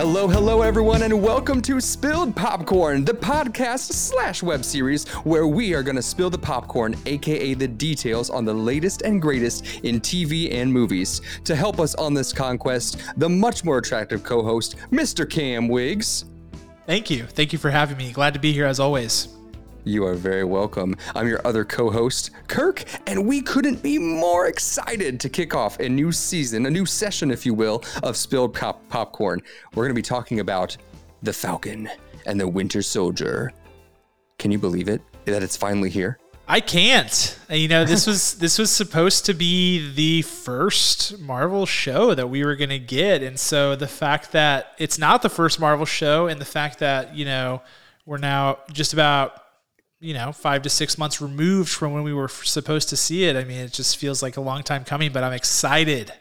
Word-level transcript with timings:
Hello, 0.00 0.26
hello, 0.26 0.62
everyone, 0.62 1.02
and 1.02 1.22
welcome 1.22 1.60
to 1.60 1.78
Spilled 1.78 2.34
Popcorn, 2.34 3.04
the 3.04 3.12
podcast 3.12 3.92
slash 3.92 4.42
web 4.42 4.64
series 4.64 5.06
where 5.24 5.46
we 5.46 5.74
are 5.74 5.82
going 5.82 5.94
to 5.96 6.00
spill 6.00 6.30
the 6.30 6.38
popcorn, 6.38 6.96
aka 7.04 7.52
the 7.52 7.68
details 7.68 8.30
on 8.30 8.46
the 8.46 8.54
latest 8.54 9.02
and 9.02 9.20
greatest 9.20 9.66
in 9.82 10.00
TV 10.00 10.54
and 10.54 10.72
movies. 10.72 11.20
To 11.44 11.54
help 11.54 11.78
us 11.78 11.94
on 11.96 12.14
this 12.14 12.32
conquest, 12.32 13.02
the 13.18 13.28
much 13.28 13.62
more 13.62 13.76
attractive 13.76 14.24
co 14.24 14.42
host, 14.42 14.76
Mr. 14.90 15.28
Cam 15.28 15.68
Wiggs. 15.68 16.24
Thank 16.86 17.10
you. 17.10 17.24
Thank 17.26 17.52
you 17.52 17.58
for 17.58 17.68
having 17.68 17.98
me. 17.98 18.10
Glad 18.10 18.32
to 18.32 18.40
be 18.40 18.54
here 18.54 18.64
as 18.64 18.80
always. 18.80 19.28
You 19.84 20.04
are 20.04 20.14
very 20.14 20.44
welcome. 20.44 20.94
I'm 21.14 21.26
your 21.26 21.40
other 21.46 21.64
co 21.64 21.90
host, 21.90 22.32
Kirk, 22.48 22.84
and 23.06 23.26
we 23.26 23.40
couldn't 23.40 23.82
be 23.82 23.98
more 23.98 24.46
excited 24.46 25.18
to 25.20 25.28
kick 25.30 25.54
off 25.54 25.80
a 25.80 25.88
new 25.88 26.12
season, 26.12 26.66
a 26.66 26.70
new 26.70 26.84
session, 26.84 27.30
if 27.30 27.46
you 27.46 27.54
will, 27.54 27.82
of 28.02 28.16
Spilled 28.16 28.52
Pop- 28.52 28.86
Popcorn. 28.90 29.40
We're 29.74 29.84
going 29.84 29.94
to 29.94 29.98
be 29.98 30.02
talking 30.02 30.40
about 30.40 30.76
The 31.22 31.32
Falcon 31.32 31.88
and 32.26 32.38
the 32.38 32.46
Winter 32.46 32.82
Soldier. 32.82 33.52
Can 34.38 34.50
you 34.50 34.58
believe 34.58 34.88
it? 34.88 35.00
That 35.24 35.42
it's 35.42 35.56
finally 35.56 35.88
here? 35.88 36.18
I 36.46 36.60
can't. 36.60 37.38
Uh, 37.48 37.54
you 37.54 37.68
know, 37.68 37.84
this 37.86 38.06
was 38.06 38.34
this 38.34 38.58
was 38.58 38.70
supposed 38.70 39.24
to 39.26 39.34
be 39.34 39.92
the 39.94 40.22
first 40.22 41.18
Marvel 41.20 41.64
show 41.64 42.12
that 42.14 42.26
we 42.26 42.44
were 42.44 42.56
going 42.56 42.70
to 42.70 42.78
get, 42.78 43.22
and 43.22 43.38
so 43.38 43.76
the 43.76 43.86
fact 43.86 44.32
that 44.32 44.72
it's 44.76 44.98
not 44.98 45.22
the 45.22 45.30
first 45.30 45.58
Marvel 45.58 45.86
show, 45.86 46.26
and 46.26 46.40
the 46.40 46.44
fact 46.44 46.80
that 46.80 47.14
you 47.14 47.24
know 47.24 47.62
we're 48.04 48.18
now 48.18 48.58
just 48.72 48.92
about 48.92 49.40
you 50.00 50.14
know, 50.14 50.32
five 50.32 50.62
to 50.62 50.70
six 50.70 50.96
months 50.98 51.20
removed 51.20 51.68
from 51.68 51.92
when 51.92 52.02
we 52.02 52.12
were 52.12 52.28
supposed 52.28 52.88
to 52.88 52.96
see 52.96 53.24
it. 53.24 53.36
I 53.36 53.44
mean, 53.44 53.58
it 53.58 53.72
just 53.72 53.98
feels 53.98 54.22
like 54.22 54.36
a 54.36 54.40
long 54.40 54.62
time 54.62 54.84
coming, 54.84 55.12
but 55.12 55.22
I'm 55.22 55.32
excited. 55.32 56.12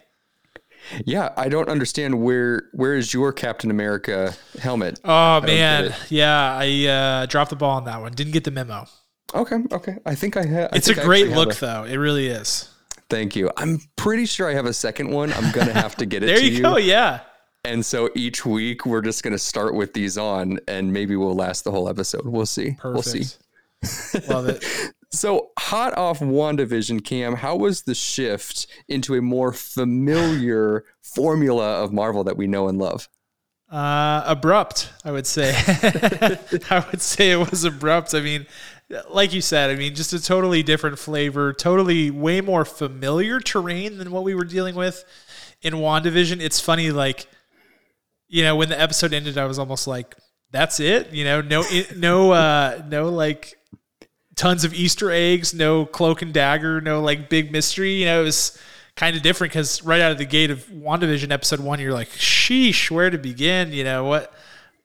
Yeah, 1.05 1.33
I 1.37 1.49
don't 1.49 1.69
understand 1.69 2.21
where 2.23 2.63
where 2.73 2.95
is 2.95 3.13
your 3.13 3.31
Captain 3.31 3.69
America 3.69 4.33
helmet? 4.59 4.99
Oh 5.03 5.41
man, 5.41 5.93
yeah, 6.09 6.57
I 6.57 6.85
uh, 6.87 7.25
dropped 7.25 7.51
the 7.51 7.55
ball 7.55 7.77
on 7.77 7.85
that 7.85 8.01
one. 8.01 8.11
Didn't 8.13 8.33
get 8.33 8.43
the 8.43 8.51
memo. 8.51 8.87
Okay, 9.33 9.57
okay. 9.71 9.97
I 10.05 10.15
think 10.15 10.35
I 10.35 10.45
have. 10.45 10.71
It's 10.73 10.87
a 10.87 10.95
great 10.95 11.29
look, 11.29 11.53
a, 11.53 11.59
though. 11.59 11.83
It 11.83 11.97
really 11.97 12.27
is. 12.27 12.69
Thank 13.09 13.35
you. 13.35 13.51
I'm 13.57 13.79
pretty 13.95 14.25
sure 14.25 14.49
I 14.49 14.53
have 14.53 14.65
a 14.65 14.73
second 14.73 15.11
one. 15.11 15.31
I'm 15.33 15.51
gonna 15.51 15.73
have 15.73 15.95
to 15.97 16.05
get 16.05 16.23
it. 16.23 16.25
there 16.27 16.41
you, 16.41 16.57
you 16.57 16.61
go. 16.61 16.77
Yeah. 16.77 17.21
And 17.65 17.85
so 17.85 18.09
each 18.15 18.45
week 18.45 18.85
we're 18.85 19.01
just 19.01 19.21
gonna 19.21 19.37
start 19.37 19.75
with 19.75 19.93
these 19.93 20.17
on, 20.17 20.59
and 20.67 20.91
maybe 20.91 21.15
we'll 21.15 21.35
last 21.35 21.65
the 21.65 21.71
whole 21.71 21.89
episode. 21.89 22.25
We'll 22.25 22.45
see. 22.45 22.71
Perfect. 22.79 22.93
We'll 22.93 23.23
see. 23.23 23.35
Love 24.27 24.47
it. 24.49 24.65
so 25.11 25.51
hot 25.57 25.97
off 25.97 26.19
WandaVision, 26.19 27.03
Cam, 27.03 27.35
how 27.35 27.55
was 27.55 27.83
the 27.83 27.95
shift 27.95 28.67
into 28.87 29.15
a 29.15 29.21
more 29.21 29.51
familiar 29.51 30.85
formula 31.01 31.83
of 31.83 31.91
Marvel 31.91 32.23
that 32.23 32.37
we 32.37 32.47
know 32.47 32.67
and 32.67 32.77
love? 32.77 33.09
Uh, 33.71 34.23
abrupt, 34.25 34.91
I 35.05 35.11
would 35.11 35.27
say. 35.27 35.53
I 36.69 36.85
would 36.91 37.01
say 37.01 37.31
it 37.31 37.51
was 37.51 37.63
abrupt. 37.63 38.15
I 38.15 38.21
mean, 38.21 38.47
like 39.09 39.33
you 39.33 39.41
said, 39.41 39.69
I 39.69 39.75
mean, 39.75 39.93
just 39.93 40.13
a 40.13 40.21
totally 40.21 40.63
different 40.63 40.97
flavor, 40.97 41.53
totally 41.53 42.09
way 42.09 42.41
more 42.41 42.65
familiar 42.65 43.39
terrain 43.39 43.97
than 43.97 44.11
what 44.11 44.23
we 44.23 44.33
were 44.33 44.43
dealing 44.43 44.75
with 44.75 45.05
in 45.61 45.75
WandaVision. 45.75 46.41
It's 46.41 46.59
funny, 46.59 46.89
like, 46.89 47.27
you 48.27 48.43
know, 48.43 48.55
when 48.55 48.69
the 48.69 48.79
episode 48.79 49.13
ended, 49.13 49.37
I 49.37 49.45
was 49.45 49.59
almost 49.59 49.85
like, 49.85 50.15
that's 50.51 50.79
it, 50.79 51.11
you 51.11 51.23
know, 51.23 51.41
no, 51.41 51.63
no, 51.95 52.31
uh, 52.31 52.81
no, 52.87 53.09
like 53.09 53.58
tons 54.39 54.63
of 54.63 54.73
Easter 54.73 55.11
eggs, 55.11 55.53
no 55.53 55.85
cloak 55.85 56.21
and 56.21 56.33
dagger, 56.33 56.79
no 56.79 57.01
like 57.01 57.27
big 57.27 57.51
mystery. 57.51 57.95
You 57.95 58.05
know, 58.05 58.21
it 58.21 58.23
was 58.23 58.57
kind 58.95 59.17
of 59.17 59.21
different 59.21 59.51
because 59.51 59.83
right 59.83 59.99
out 59.99 60.13
of 60.13 60.17
the 60.17 60.25
gate 60.25 60.49
of 60.49 60.65
WandaVision 60.67 61.29
episode 61.29 61.59
one, 61.59 61.81
you're 61.81 61.93
like, 61.93 62.09
sheesh, 62.11 62.89
where 62.89 63.09
to 63.09 63.17
begin? 63.17 63.73
You 63.73 63.83
know, 63.83 64.05
what 64.05 64.33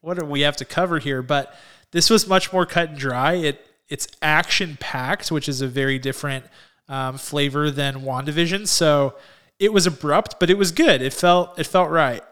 what 0.01 0.19
do 0.19 0.27
we 0.27 0.41
have 0.41 0.57
to 0.57 0.65
cover 0.65 0.99
here? 0.99 1.23
But 1.23 1.57
this 1.93 2.11
was 2.11 2.27
much 2.27 2.53
more 2.53 2.67
cut 2.67 2.91
and 2.91 2.99
dry. 2.99 3.35
It 3.35 3.65
it's 3.89 4.09
action 4.21 4.77
packed, 4.81 5.31
which 5.31 5.49
is 5.49 5.61
a 5.61 5.69
very 5.69 6.01
different 6.01 6.45
um, 6.89 7.17
flavor 7.17 7.71
than 7.71 8.01
WandaVision. 8.01 8.67
So 8.67 9.15
it 9.61 9.73
was 9.73 9.87
abrupt, 9.87 10.41
but 10.41 10.51
it 10.51 10.59
was 10.59 10.73
good. 10.73 11.01
It 11.01 11.13
felt 11.13 11.57
it 11.61 11.69
felt 11.69 11.91
right. 11.91 12.25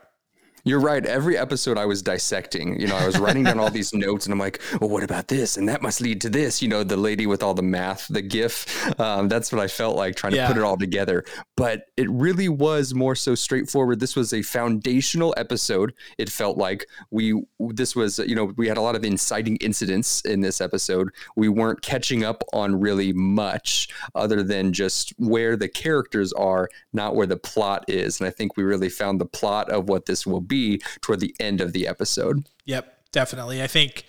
You're 0.64 0.78
right. 0.78 1.04
Every 1.04 1.36
episode 1.36 1.76
I 1.76 1.86
was 1.86 2.02
dissecting, 2.02 2.78
you 2.78 2.86
know, 2.86 2.96
I 2.96 3.04
was 3.04 3.18
writing 3.18 3.42
down 3.42 3.58
all 3.58 3.70
these 3.70 3.92
notes 3.94 4.26
and 4.26 4.32
I'm 4.32 4.38
like, 4.38 4.60
well, 4.80 4.90
what 4.90 5.02
about 5.02 5.26
this? 5.26 5.56
And 5.56 5.68
that 5.68 5.82
must 5.82 6.00
lead 6.00 6.20
to 6.20 6.30
this, 6.30 6.62
you 6.62 6.68
know, 6.68 6.84
the 6.84 6.96
lady 6.96 7.26
with 7.26 7.42
all 7.42 7.52
the 7.52 7.62
math, 7.62 8.06
the 8.06 8.22
GIF. 8.22 9.00
Um, 9.00 9.28
that's 9.28 9.50
what 9.50 9.60
I 9.60 9.66
felt 9.66 9.96
like 9.96 10.14
trying 10.14 10.34
yeah. 10.34 10.46
to 10.46 10.54
put 10.54 10.60
it 10.60 10.62
all 10.62 10.76
together. 10.76 11.24
But 11.56 11.86
it 11.96 12.08
really 12.10 12.48
was 12.48 12.94
more 12.94 13.16
so 13.16 13.34
straightforward. 13.34 13.98
This 13.98 14.14
was 14.14 14.32
a 14.32 14.42
foundational 14.42 15.34
episode. 15.36 15.94
It 16.16 16.30
felt 16.30 16.58
like 16.58 16.86
we, 17.10 17.42
this 17.58 17.96
was, 17.96 18.20
you 18.20 18.36
know, 18.36 18.52
we 18.56 18.68
had 18.68 18.76
a 18.76 18.82
lot 18.82 18.94
of 18.94 19.04
inciting 19.04 19.56
incidents 19.56 20.20
in 20.20 20.42
this 20.42 20.60
episode. 20.60 21.08
We 21.34 21.48
weren't 21.48 21.82
catching 21.82 22.22
up 22.22 22.44
on 22.52 22.78
really 22.78 23.12
much 23.12 23.88
other 24.14 24.44
than 24.44 24.72
just 24.72 25.12
where 25.18 25.56
the 25.56 25.68
characters 25.68 26.32
are, 26.34 26.68
not 26.92 27.16
where 27.16 27.26
the 27.26 27.36
plot 27.36 27.84
is. 27.88 28.20
And 28.20 28.28
I 28.28 28.30
think 28.30 28.56
we 28.56 28.62
really 28.62 28.90
found 28.90 29.20
the 29.20 29.26
plot 29.26 29.68
of 29.68 29.88
what 29.88 30.06
this 30.06 30.24
will 30.24 30.40
be 30.40 30.51
be 30.52 30.82
toward 31.00 31.20
the 31.20 31.34
end 31.40 31.60
of 31.60 31.72
the 31.72 31.88
episode. 31.88 32.44
Yep, 32.66 33.10
definitely. 33.12 33.62
I 33.62 33.66
think 33.66 34.04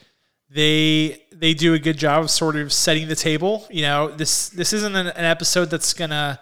they 0.49 1.23
they 1.31 1.53
do 1.53 1.73
a 1.73 1.79
good 1.79 1.97
job 1.97 2.23
of 2.23 2.29
sort 2.29 2.55
of 2.55 2.71
setting 2.71 3.07
the 3.07 3.15
table. 3.15 3.65
You 3.69 3.81
know, 3.83 4.09
this 4.09 4.49
this 4.49 4.73
isn't 4.73 4.95
an, 4.95 5.07
an 5.07 5.25
episode 5.25 5.69
that's 5.69 5.93
gonna. 5.93 6.39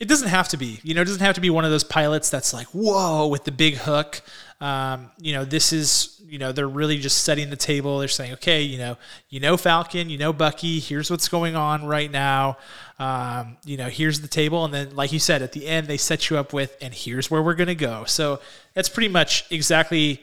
It 0.00 0.08
doesn't 0.08 0.28
have 0.28 0.48
to 0.48 0.56
be. 0.56 0.80
You 0.82 0.94
know, 0.94 1.02
it 1.02 1.04
doesn't 1.04 1.22
have 1.22 1.36
to 1.36 1.40
be 1.40 1.50
one 1.50 1.64
of 1.64 1.70
those 1.70 1.84
pilots 1.84 2.28
that's 2.28 2.52
like 2.52 2.66
whoa 2.68 3.28
with 3.28 3.44
the 3.44 3.52
big 3.52 3.76
hook. 3.76 4.22
Um, 4.60 5.10
you 5.18 5.32
know, 5.34 5.44
this 5.44 5.72
is 5.72 6.20
you 6.26 6.38
know 6.38 6.52
they're 6.52 6.68
really 6.68 6.98
just 6.98 7.24
setting 7.24 7.50
the 7.50 7.56
table. 7.56 7.98
They're 7.98 8.08
saying, 8.08 8.32
okay, 8.34 8.62
you 8.62 8.78
know, 8.78 8.96
you 9.28 9.40
know 9.40 9.56
Falcon, 9.56 10.08
you 10.08 10.18
know 10.18 10.32
Bucky. 10.32 10.80
Here's 10.80 11.10
what's 11.10 11.28
going 11.28 11.56
on 11.56 11.84
right 11.84 12.10
now. 12.10 12.58
Um, 12.98 13.56
you 13.64 13.76
know, 13.76 13.88
here's 13.88 14.20
the 14.20 14.28
table, 14.28 14.64
and 14.64 14.72
then 14.72 14.94
like 14.96 15.12
you 15.12 15.18
said, 15.18 15.42
at 15.42 15.52
the 15.52 15.66
end 15.66 15.86
they 15.86 15.96
set 15.96 16.30
you 16.30 16.38
up 16.38 16.52
with, 16.52 16.76
and 16.80 16.94
here's 16.94 17.30
where 17.30 17.42
we're 17.42 17.54
gonna 17.54 17.74
go. 17.74 18.04
So 18.04 18.40
that's 18.74 18.88
pretty 18.88 19.08
much 19.08 19.44
exactly 19.50 20.22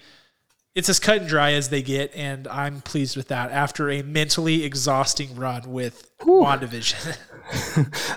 it's 0.74 0.88
as 0.88 1.00
cut 1.00 1.20
and 1.20 1.28
dry 1.28 1.52
as 1.54 1.70
they 1.70 1.82
get, 1.82 2.16
and 2.16 2.48
I'm 2.48 2.82
pleased 2.82 3.18
with 3.18 3.28
that 3.28 3.52
after 3.52 3.90
a 3.90 4.02
mentally 4.04 4.64
exhausting 4.64 5.36
run 5.36 5.72
with 5.72 6.10
Whew. 6.24 6.44
WandaVision. 6.44 7.18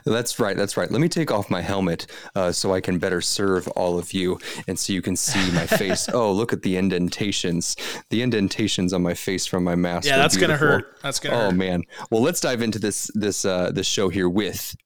that's 0.05 0.39
right. 0.39 0.57
That's 0.57 0.77
right. 0.77 0.91
Let 0.91 1.01
me 1.01 1.09
take 1.09 1.33
off 1.33 1.51
my 1.51 1.61
helmet 1.61 2.07
uh, 2.37 2.53
so 2.53 2.73
I 2.73 2.81
can 2.81 2.99
better 2.99 3.21
serve 3.21 3.67
all 3.69 3.99
of 3.99 4.13
you 4.13 4.39
and 4.69 4.79
so 4.79 4.93
you 4.93 5.03
can 5.03 5.17
see 5.17 5.51
my 5.53 5.67
face. 5.79 6.09
oh, 6.13 6.31
look 6.31 6.53
at 6.53 6.63
the 6.63 6.77
indentations. 6.77 7.75
The 8.11 8.23
indentations 8.23 8.93
on 8.93 9.03
my 9.03 9.15
face 9.15 9.47
from 9.47 9.65
my 9.65 9.75
mask. 9.75 10.07
Yeah, 10.07 10.19
that's 10.19 10.37
gonna 10.37 10.57
hurt. 10.57 10.99
That's 11.03 11.19
gonna. 11.19 11.37
Oh 11.37 11.41
hurt. 11.47 11.55
man. 11.55 11.83
Well, 12.11 12.23
let's 12.23 12.41
dive 12.41 12.63
into 12.63 12.79
this 12.79 13.11
this 13.15 13.45
uh, 13.45 13.73
this 13.73 13.87
show 13.87 14.09
here 14.09 14.29
with 14.29 14.77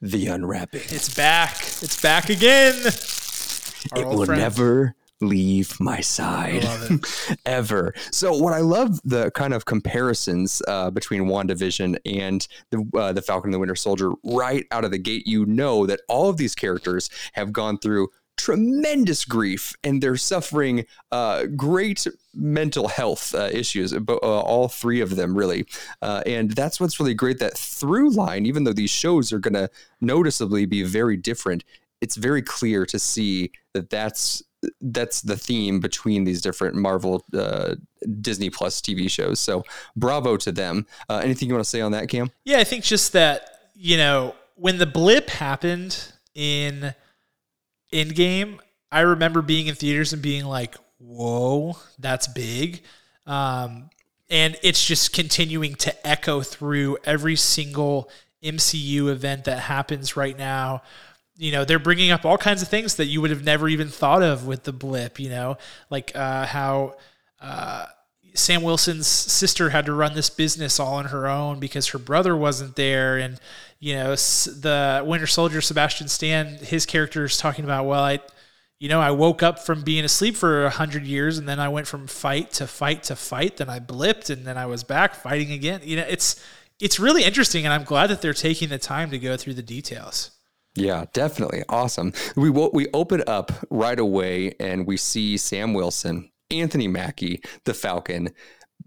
the 0.00 0.28
unwrapping. 0.28 0.82
It's 0.86 1.14
back. 1.14 1.58
It's 1.58 2.00
back 2.00 2.30
again. 2.30 2.74
Our 3.92 4.02
it 4.02 4.06
will 4.06 4.24
friend. 4.24 4.40
never 4.40 4.94
leave 5.20 5.78
my 5.80 6.00
side 6.00 6.64
ever. 7.46 7.94
So 8.10 8.36
what 8.36 8.52
I 8.52 8.60
love 8.60 9.00
the 9.04 9.30
kind 9.32 9.54
of 9.54 9.64
comparisons 9.64 10.62
uh, 10.68 10.90
between 10.90 11.24
WandaVision 11.24 11.98
and 12.06 12.46
the 12.70 12.88
uh, 12.98 13.12
the 13.12 13.22
Falcon 13.22 13.48
and 13.48 13.54
the 13.54 13.58
Winter 13.58 13.76
Soldier 13.76 14.12
right 14.24 14.66
out 14.70 14.84
of 14.84 14.90
the 14.90 14.98
gate. 14.98 15.26
You 15.26 15.46
know 15.46 15.86
that 15.86 16.00
all 16.08 16.28
of 16.28 16.36
these 16.36 16.54
characters 16.54 17.10
have 17.32 17.52
gone 17.52 17.78
through 17.78 18.08
tremendous 18.38 19.24
grief 19.24 19.74
and 19.82 20.00
they're 20.00 20.16
suffering 20.16 20.86
uh, 21.10 21.44
great 21.56 22.06
mental 22.32 22.86
health 22.86 23.34
uh, 23.34 23.48
issues 23.52 23.92
uh, 23.92 23.98
all 24.22 24.68
three 24.68 25.00
of 25.00 25.16
them 25.16 25.36
really 25.36 25.66
uh, 26.02 26.22
and 26.24 26.52
that's 26.52 26.80
what's 26.80 27.00
really 27.00 27.14
great 27.14 27.40
that 27.40 27.58
through 27.58 28.10
line 28.10 28.46
even 28.46 28.62
though 28.62 28.72
these 28.72 28.90
shows 28.90 29.32
are 29.32 29.40
going 29.40 29.54
to 29.54 29.68
noticeably 30.00 30.64
be 30.64 30.84
very 30.84 31.16
different 31.16 31.64
it's 32.00 32.16
very 32.16 32.40
clear 32.40 32.86
to 32.86 32.98
see 32.98 33.50
that 33.74 33.90
that's 33.90 34.42
that's 34.80 35.22
the 35.22 35.36
theme 35.36 35.80
between 35.80 36.24
these 36.24 36.40
different 36.40 36.74
Marvel 36.74 37.24
uh, 37.34 37.76
Disney 38.20 38.50
Plus 38.50 38.80
TV 38.80 39.10
shows. 39.10 39.40
So 39.40 39.64
bravo 39.96 40.36
to 40.38 40.52
them. 40.52 40.86
Uh, 41.08 41.20
anything 41.22 41.48
you 41.48 41.54
want 41.54 41.64
to 41.64 41.70
say 41.70 41.80
on 41.80 41.92
that, 41.92 42.08
Cam? 42.08 42.30
Yeah, 42.44 42.58
I 42.58 42.64
think 42.64 42.84
just 42.84 43.12
that 43.12 43.60
you 43.74 43.96
know 43.96 44.34
when 44.54 44.78
the 44.78 44.86
blip 44.86 45.30
happened 45.30 46.12
in 46.34 46.94
Endgame, 47.92 48.58
I 48.90 49.00
remember 49.00 49.42
being 49.42 49.66
in 49.66 49.74
theaters 49.74 50.12
and 50.12 50.22
being 50.22 50.44
like, 50.44 50.76
"Whoa, 50.98 51.76
that's 51.98 52.26
big." 52.26 52.82
Um, 53.26 53.90
and 54.30 54.56
it's 54.62 54.84
just 54.84 55.12
continuing 55.12 55.74
to 55.76 56.06
echo 56.06 56.42
through 56.42 56.98
every 57.04 57.36
single 57.36 58.10
MCU 58.42 59.10
event 59.10 59.44
that 59.44 59.60
happens 59.60 60.16
right 60.16 60.36
now 60.36 60.82
you 61.38 61.52
know 61.52 61.64
they're 61.64 61.78
bringing 61.78 62.10
up 62.10 62.24
all 62.24 62.36
kinds 62.36 62.60
of 62.60 62.68
things 62.68 62.96
that 62.96 63.06
you 63.06 63.20
would 63.20 63.30
have 63.30 63.44
never 63.44 63.68
even 63.68 63.88
thought 63.88 64.22
of 64.22 64.46
with 64.46 64.64
the 64.64 64.72
blip 64.72 65.18
you 65.18 65.30
know 65.30 65.56
like 65.88 66.12
uh, 66.14 66.44
how 66.46 66.94
uh, 67.40 67.86
sam 68.34 68.62
wilson's 68.62 69.06
sister 69.06 69.70
had 69.70 69.86
to 69.86 69.92
run 69.92 70.14
this 70.14 70.28
business 70.28 70.78
all 70.78 70.94
on 70.94 71.06
her 71.06 71.26
own 71.26 71.58
because 71.58 71.88
her 71.88 71.98
brother 71.98 72.36
wasn't 72.36 72.76
there 72.76 73.16
and 73.16 73.40
you 73.78 73.94
know 73.94 74.10
the 74.10 75.02
winter 75.06 75.26
soldier 75.26 75.60
sebastian 75.60 76.08
stan 76.08 76.56
his 76.56 76.84
character 76.84 77.24
is 77.24 77.36
talking 77.36 77.64
about 77.64 77.86
well 77.86 78.02
i 78.02 78.18
you 78.78 78.88
know, 78.88 79.00
I 79.00 79.10
woke 79.10 79.42
up 79.42 79.58
from 79.58 79.82
being 79.82 80.04
asleep 80.04 80.36
for 80.36 80.64
a 80.64 80.70
hundred 80.70 81.04
years, 81.04 81.36
and 81.38 81.48
then 81.48 81.58
I 81.58 81.68
went 81.68 81.88
from 81.88 82.06
fight 82.06 82.52
to 82.54 82.66
fight 82.66 83.02
to 83.04 83.16
fight. 83.16 83.56
Then 83.56 83.68
I 83.68 83.80
blipped, 83.80 84.30
and 84.30 84.46
then 84.46 84.56
I 84.56 84.66
was 84.66 84.84
back 84.84 85.16
fighting 85.16 85.50
again. 85.50 85.80
You 85.82 85.96
know, 85.96 86.06
it's 86.08 86.42
it's 86.78 87.00
really 87.00 87.24
interesting, 87.24 87.64
and 87.64 87.72
I'm 87.72 87.82
glad 87.82 88.06
that 88.08 88.22
they're 88.22 88.32
taking 88.32 88.68
the 88.68 88.78
time 88.78 89.10
to 89.10 89.18
go 89.18 89.36
through 89.36 89.54
the 89.54 89.62
details. 89.62 90.30
Yeah, 90.78 91.06
definitely 91.12 91.64
awesome. 91.68 92.12
We 92.36 92.50
we 92.50 92.86
open 92.94 93.22
up 93.26 93.52
right 93.70 93.98
away, 93.98 94.54
and 94.60 94.86
we 94.86 94.96
see 94.96 95.36
Sam 95.36 95.74
Wilson, 95.74 96.30
Anthony 96.50 96.88
Mackie, 96.88 97.42
the 97.64 97.74
Falcon, 97.74 98.30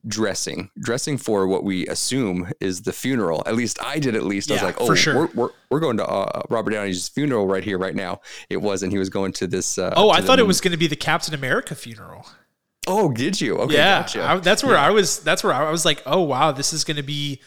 dressing, 0.07 0.69
dressing 0.79 1.17
for 1.17 1.47
what 1.47 1.63
we 1.63 1.88
assume 1.88 2.51
is 2.59 2.83
the 2.83 2.93
funeral. 2.93 3.43
At 3.45 3.55
least 3.55 3.83
I 3.83 3.99
did. 3.99 4.15
At 4.15 4.23
least 4.23 4.49
yeah, 4.49 4.53
I 4.53 4.57
was 4.57 4.63
like, 4.63 4.81
oh, 4.81 4.95
sure. 4.95 5.15
we're, 5.15 5.29
we're, 5.33 5.49
we're 5.69 5.79
going 5.79 5.97
to 5.97 6.07
uh, 6.07 6.43
Robert 6.49 6.71
Downey's 6.71 7.09
funeral 7.09 7.47
right 7.47 7.63
here, 7.63 7.77
right 7.77 7.95
now. 7.95 8.21
It 8.49 8.57
wasn't. 8.57 8.93
He 8.93 8.99
was 8.99 9.09
going 9.09 9.33
to 9.33 9.47
this. 9.47 9.77
Uh, 9.77 9.93
oh, 9.95 10.11
to 10.11 10.17
I 10.17 10.21
thought 10.21 10.39
it 10.39 10.47
was 10.47 10.61
going 10.61 10.71
to 10.71 10.77
be 10.77 10.88
the 10.88 10.95
Captain 10.95 11.33
America 11.33 11.75
funeral. 11.75 12.25
Oh, 12.88 13.11
did 13.11 13.39
you? 13.39 13.57
Okay, 13.57 13.75
yeah, 13.75 14.01
gotcha. 14.01 14.23
I, 14.23 14.38
that's 14.38 14.63
where 14.63 14.75
yeah. 14.75 14.88
I 14.88 14.89
was. 14.89 15.19
That's 15.19 15.43
where 15.43 15.53
I 15.53 15.69
was 15.69 15.85
like, 15.85 16.01
oh 16.05 16.21
wow, 16.21 16.51
this 16.51 16.73
is 16.73 16.83
going 16.83 16.97
to 16.97 17.03
be 17.03 17.41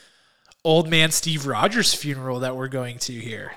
old 0.64 0.88
man 0.88 1.10
Steve 1.10 1.46
Rogers' 1.46 1.92
funeral 1.94 2.40
that 2.40 2.56
we're 2.56 2.68
going 2.68 2.98
to 3.00 3.12
here. 3.12 3.52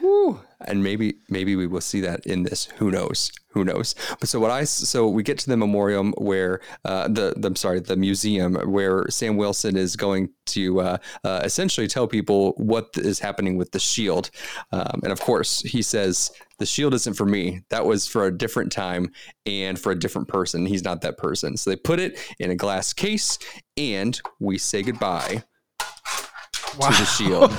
And 0.60 0.84
maybe 0.84 1.16
maybe 1.30 1.56
we 1.56 1.68
will 1.68 1.82
see 1.82 2.02
that 2.02 2.26
in 2.26 2.44
this. 2.44 2.66
Who 2.78 2.92
knows? 2.92 3.32
Who 3.50 3.64
knows? 3.64 3.96
But 4.20 4.28
so 4.28 4.40
what 4.40 4.52
I 4.52 4.66
so 4.66 5.08
we 5.08 5.24
get 5.24 5.38
to 5.40 5.50
the 5.50 5.56
memoriam 5.56 6.14
where 6.18 6.60
uh, 6.84 7.08
the, 7.08 7.34
the 7.38 7.48
I'm 7.48 7.56
sorry 7.56 7.80
the 7.80 7.96
museum 7.96 8.56
where 8.56 9.06
Sam 9.10 9.38
Wilson 9.38 9.78
is 9.78 9.96
going 9.96 10.30
to 10.48 10.82
uh, 10.82 10.98
uh, 11.24 11.42
essentially 11.44 11.88
tell 11.88 12.08
people 12.08 12.54
what 12.58 12.90
is 12.96 13.20
happening 13.20 13.58
with 13.58 13.72
the 13.72 13.80
shield, 13.80 14.32
um, 14.72 15.00
and 15.04 15.12
of 15.12 15.22
course 15.22 15.62
he 15.62 15.82
says 15.82 16.32
the 16.58 16.66
shield 16.66 16.96
isn't 16.96 17.14
for 17.14 17.26
me. 17.26 17.62
That 17.70 17.86
was 17.86 18.08
for 18.08 18.26
a 18.26 18.36
different 18.36 18.72
time 18.72 19.12
and 19.46 19.80
for 19.80 19.92
a 19.92 20.00
different 20.00 20.28
person. 20.28 20.66
He's 20.66 20.84
not 20.84 21.02
that 21.02 21.18
person. 21.18 21.56
So 21.56 21.70
they 21.70 21.76
put 21.76 22.00
it 22.00 22.20
in 22.40 22.50
a 22.50 22.56
glass 22.56 22.94
case, 22.94 23.38
and 23.78 24.20
we 24.40 24.58
say 24.58 24.82
goodbye 24.82 25.44
wow. 26.80 26.90
to 26.90 26.98
the 26.98 27.06
shield. 27.06 27.52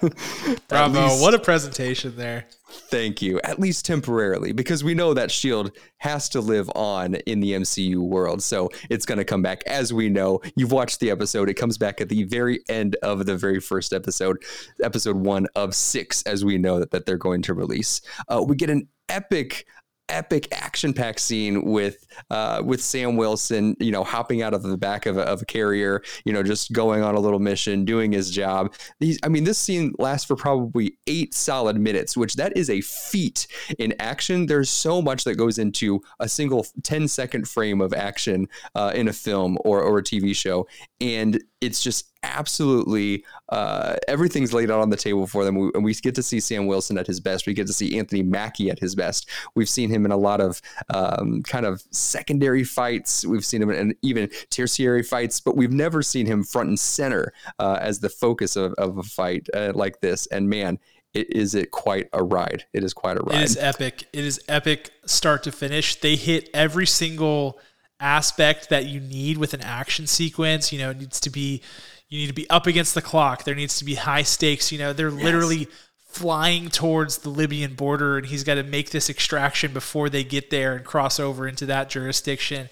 Bravo. 0.68 1.02
Least, 1.02 1.22
what 1.22 1.34
a 1.34 1.38
presentation 1.38 2.16
there. 2.16 2.46
Thank 2.70 3.20
you. 3.20 3.40
At 3.44 3.58
least 3.58 3.84
temporarily, 3.84 4.52
because 4.52 4.82
we 4.82 4.94
know 4.94 5.12
that 5.14 5.30
shield 5.30 5.76
has 5.98 6.28
to 6.30 6.40
live 6.40 6.70
on 6.74 7.16
in 7.16 7.40
the 7.40 7.52
MCU 7.52 7.96
world. 7.96 8.42
So 8.42 8.70
it's 8.88 9.04
going 9.04 9.18
to 9.18 9.24
come 9.24 9.42
back. 9.42 9.62
As 9.66 9.92
we 9.92 10.08
know, 10.08 10.40
you've 10.56 10.72
watched 10.72 11.00
the 11.00 11.10
episode. 11.10 11.48
It 11.48 11.54
comes 11.54 11.76
back 11.76 12.00
at 12.00 12.08
the 12.08 12.24
very 12.24 12.60
end 12.68 12.96
of 13.02 13.26
the 13.26 13.36
very 13.36 13.60
first 13.60 13.92
episode, 13.92 14.42
episode 14.82 15.16
one 15.16 15.46
of 15.54 15.74
six, 15.74 16.22
as 16.22 16.44
we 16.44 16.58
know 16.58 16.78
that, 16.78 16.92
that 16.92 17.06
they're 17.06 17.18
going 17.18 17.42
to 17.42 17.54
release. 17.54 18.00
Uh, 18.28 18.42
we 18.46 18.56
get 18.56 18.70
an 18.70 18.88
epic 19.08 19.66
epic 20.10 20.48
action 20.52 20.92
packed 20.92 21.20
scene 21.20 21.64
with 21.64 22.06
uh, 22.30 22.62
with 22.64 22.82
Sam 22.82 23.16
Wilson, 23.16 23.76
you 23.80 23.92
know, 23.92 24.04
hopping 24.04 24.42
out 24.42 24.54
of 24.54 24.62
the 24.62 24.76
back 24.76 25.06
of 25.06 25.16
a, 25.16 25.22
of 25.22 25.42
a, 25.42 25.44
carrier, 25.44 26.02
you 26.24 26.32
know, 26.32 26.42
just 26.42 26.72
going 26.72 27.02
on 27.02 27.14
a 27.14 27.20
little 27.20 27.38
mission, 27.38 27.84
doing 27.84 28.12
his 28.12 28.30
job. 28.30 28.74
These, 28.98 29.18
I 29.22 29.28
mean, 29.28 29.44
this 29.44 29.58
scene 29.58 29.92
lasts 29.98 30.26
for 30.26 30.36
probably 30.36 30.98
eight 31.06 31.34
solid 31.34 31.78
minutes, 31.78 32.16
which 32.16 32.34
that 32.34 32.56
is 32.56 32.68
a 32.70 32.80
feat 32.80 33.46
in 33.78 33.94
action. 33.98 34.46
There's 34.46 34.70
so 34.70 35.00
much 35.00 35.24
that 35.24 35.36
goes 35.36 35.58
into 35.58 36.02
a 36.18 36.28
single 36.28 36.66
10 36.82 37.08
second 37.08 37.48
frame 37.48 37.80
of 37.80 37.94
action 37.94 38.48
uh, 38.74 38.92
in 38.94 39.08
a 39.08 39.12
film 39.12 39.56
or, 39.64 39.82
or 39.82 39.98
a 39.98 40.02
TV 40.02 40.34
show. 40.34 40.66
And 41.00 41.42
it's 41.60 41.82
just 41.82 42.10
absolutely 42.22 43.24
uh, 43.50 43.96
everything's 44.08 44.52
laid 44.52 44.70
out 44.70 44.80
on 44.80 44.90
the 44.90 44.96
table 44.96 45.26
for 45.26 45.44
them. 45.44 45.56
We, 45.56 45.70
and 45.74 45.84
we 45.84 45.94
get 45.94 46.14
to 46.14 46.22
see 46.22 46.40
Sam 46.40 46.66
Wilson 46.66 46.98
at 46.98 47.06
his 47.06 47.20
best. 47.20 47.46
We 47.46 47.54
get 47.54 47.66
to 47.66 47.72
see 47.72 47.98
Anthony 47.98 48.22
Mackie 48.22 48.70
at 48.70 48.78
his 48.78 48.94
best. 48.94 49.28
We've 49.54 49.68
seen 49.68 49.90
him 49.90 49.99
in 50.04 50.12
a 50.12 50.16
lot 50.16 50.40
of 50.40 50.60
um, 50.88 51.42
kind 51.42 51.66
of 51.66 51.82
secondary 51.90 52.64
fights. 52.64 53.24
We've 53.26 53.44
seen 53.44 53.62
him 53.62 53.70
in 53.70 53.94
even 54.02 54.30
tertiary 54.50 55.02
fights, 55.02 55.40
but 55.40 55.56
we've 55.56 55.72
never 55.72 56.02
seen 56.02 56.26
him 56.26 56.44
front 56.44 56.68
and 56.68 56.78
center 56.78 57.32
uh, 57.58 57.78
as 57.80 58.00
the 58.00 58.08
focus 58.08 58.56
of, 58.56 58.74
of 58.74 58.98
a 58.98 59.02
fight 59.02 59.48
uh, 59.54 59.72
like 59.74 60.00
this. 60.00 60.26
And 60.26 60.48
man, 60.48 60.78
it 61.12 61.34
is 61.34 61.54
it 61.54 61.70
quite 61.70 62.08
a 62.12 62.22
ride. 62.22 62.64
It 62.72 62.84
is 62.84 62.94
quite 62.94 63.16
a 63.16 63.22
ride. 63.22 63.40
It 63.40 63.44
is 63.44 63.56
epic. 63.56 64.04
It 64.12 64.24
is 64.24 64.40
epic 64.48 64.90
start 65.06 65.42
to 65.44 65.52
finish. 65.52 65.96
They 65.96 66.16
hit 66.16 66.48
every 66.54 66.86
single 66.86 67.58
aspect 67.98 68.70
that 68.70 68.86
you 68.86 69.00
need 69.00 69.36
with 69.36 69.52
an 69.52 69.60
action 69.60 70.06
sequence. 70.06 70.72
You 70.72 70.78
know, 70.78 70.90
it 70.90 70.98
needs 70.98 71.20
to 71.20 71.30
be 71.30 71.62
you 72.08 72.18
need 72.18 72.26
to 72.26 72.34
be 72.34 72.48
up 72.50 72.66
against 72.66 72.94
the 72.94 73.02
clock. 73.02 73.44
There 73.44 73.54
needs 73.54 73.78
to 73.78 73.84
be 73.84 73.94
high 73.94 74.22
stakes. 74.22 74.70
You 74.70 74.78
know, 74.78 74.92
they're 74.92 75.10
yes. 75.10 75.22
literally 75.22 75.68
flying 76.10 76.68
towards 76.68 77.18
the 77.18 77.28
Libyan 77.28 77.74
border, 77.74 78.18
and 78.18 78.26
he's 78.26 78.42
got 78.42 78.56
to 78.56 78.64
make 78.64 78.90
this 78.90 79.08
extraction 79.08 79.72
before 79.72 80.10
they 80.10 80.24
get 80.24 80.50
there 80.50 80.74
and 80.74 80.84
cross 80.84 81.20
over 81.20 81.46
into 81.46 81.66
that 81.66 81.88
jurisdiction. 81.88 82.68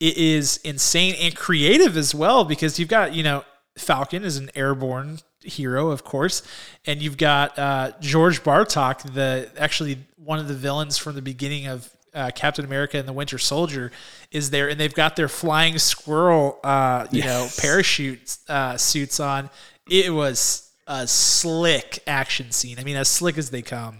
It 0.00 0.16
is 0.16 0.56
insane 0.64 1.14
and 1.20 1.36
creative 1.36 1.96
as 1.96 2.14
well 2.14 2.44
because 2.44 2.78
you've 2.78 2.88
got, 2.88 3.14
you 3.14 3.22
know, 3.22 3.44
Falcon 3.78 4.24
is 4.24 4.38
an 4.38 4.50
airborne 4.56 5.20
hero, 5.40 5.90
of 5.90 6.02
course, 6.02 6.42
and 6.84 7.00
you've 7.00 7.16
got 7.16 7.56
uh, 7.58 7.92
George 8.00 8.42
Batroc, 8.42 9.14
the 9.14 9.50
actually 9.56 9.98
one 10.16 10.40
of 10.40 10.48
the 10.48 10.54
villains 10.54 10.98
from 10.98 11.14
the 11.14 11.22
beginning 11.22 11.66
of 11.66 11.88
uh, 12.12 12.30
Captain 12.34 12.64
America 12.64 12.98
and 12.98 13.06
the 13.06 13.12
Winter 13.12 13.38
Soldier 13.38 13.92
is 14.32 14.50
there, 14.50 14.68
and 14.68 14.80
they've 14.80 14.92
got 14.92 15.14
their 15.14 15.28
flying 15.28 15.78
squirrel, 15.78 16.58
uh, 16.64 17.06
you 17.12 17.22
yes. 17.22 17.26
know, 17.26 17.62
parachute 17.62 18.36
uh, 18.48 18.76
suits 18.76 19.20
on. 19.20 19.48
It 19.88 20.12
was 20.12 20.69
a 20.90 21.06
slick 21.06 22.02
action 22.04 22.50
scene. 22.50 22.78
I 22.80 22.84
mean, 22.84 22.96
as 22.96 23.08
slick 23.08 23.38
as 23.38 23.50
they 23.50 23.62
come. 23.62 23.98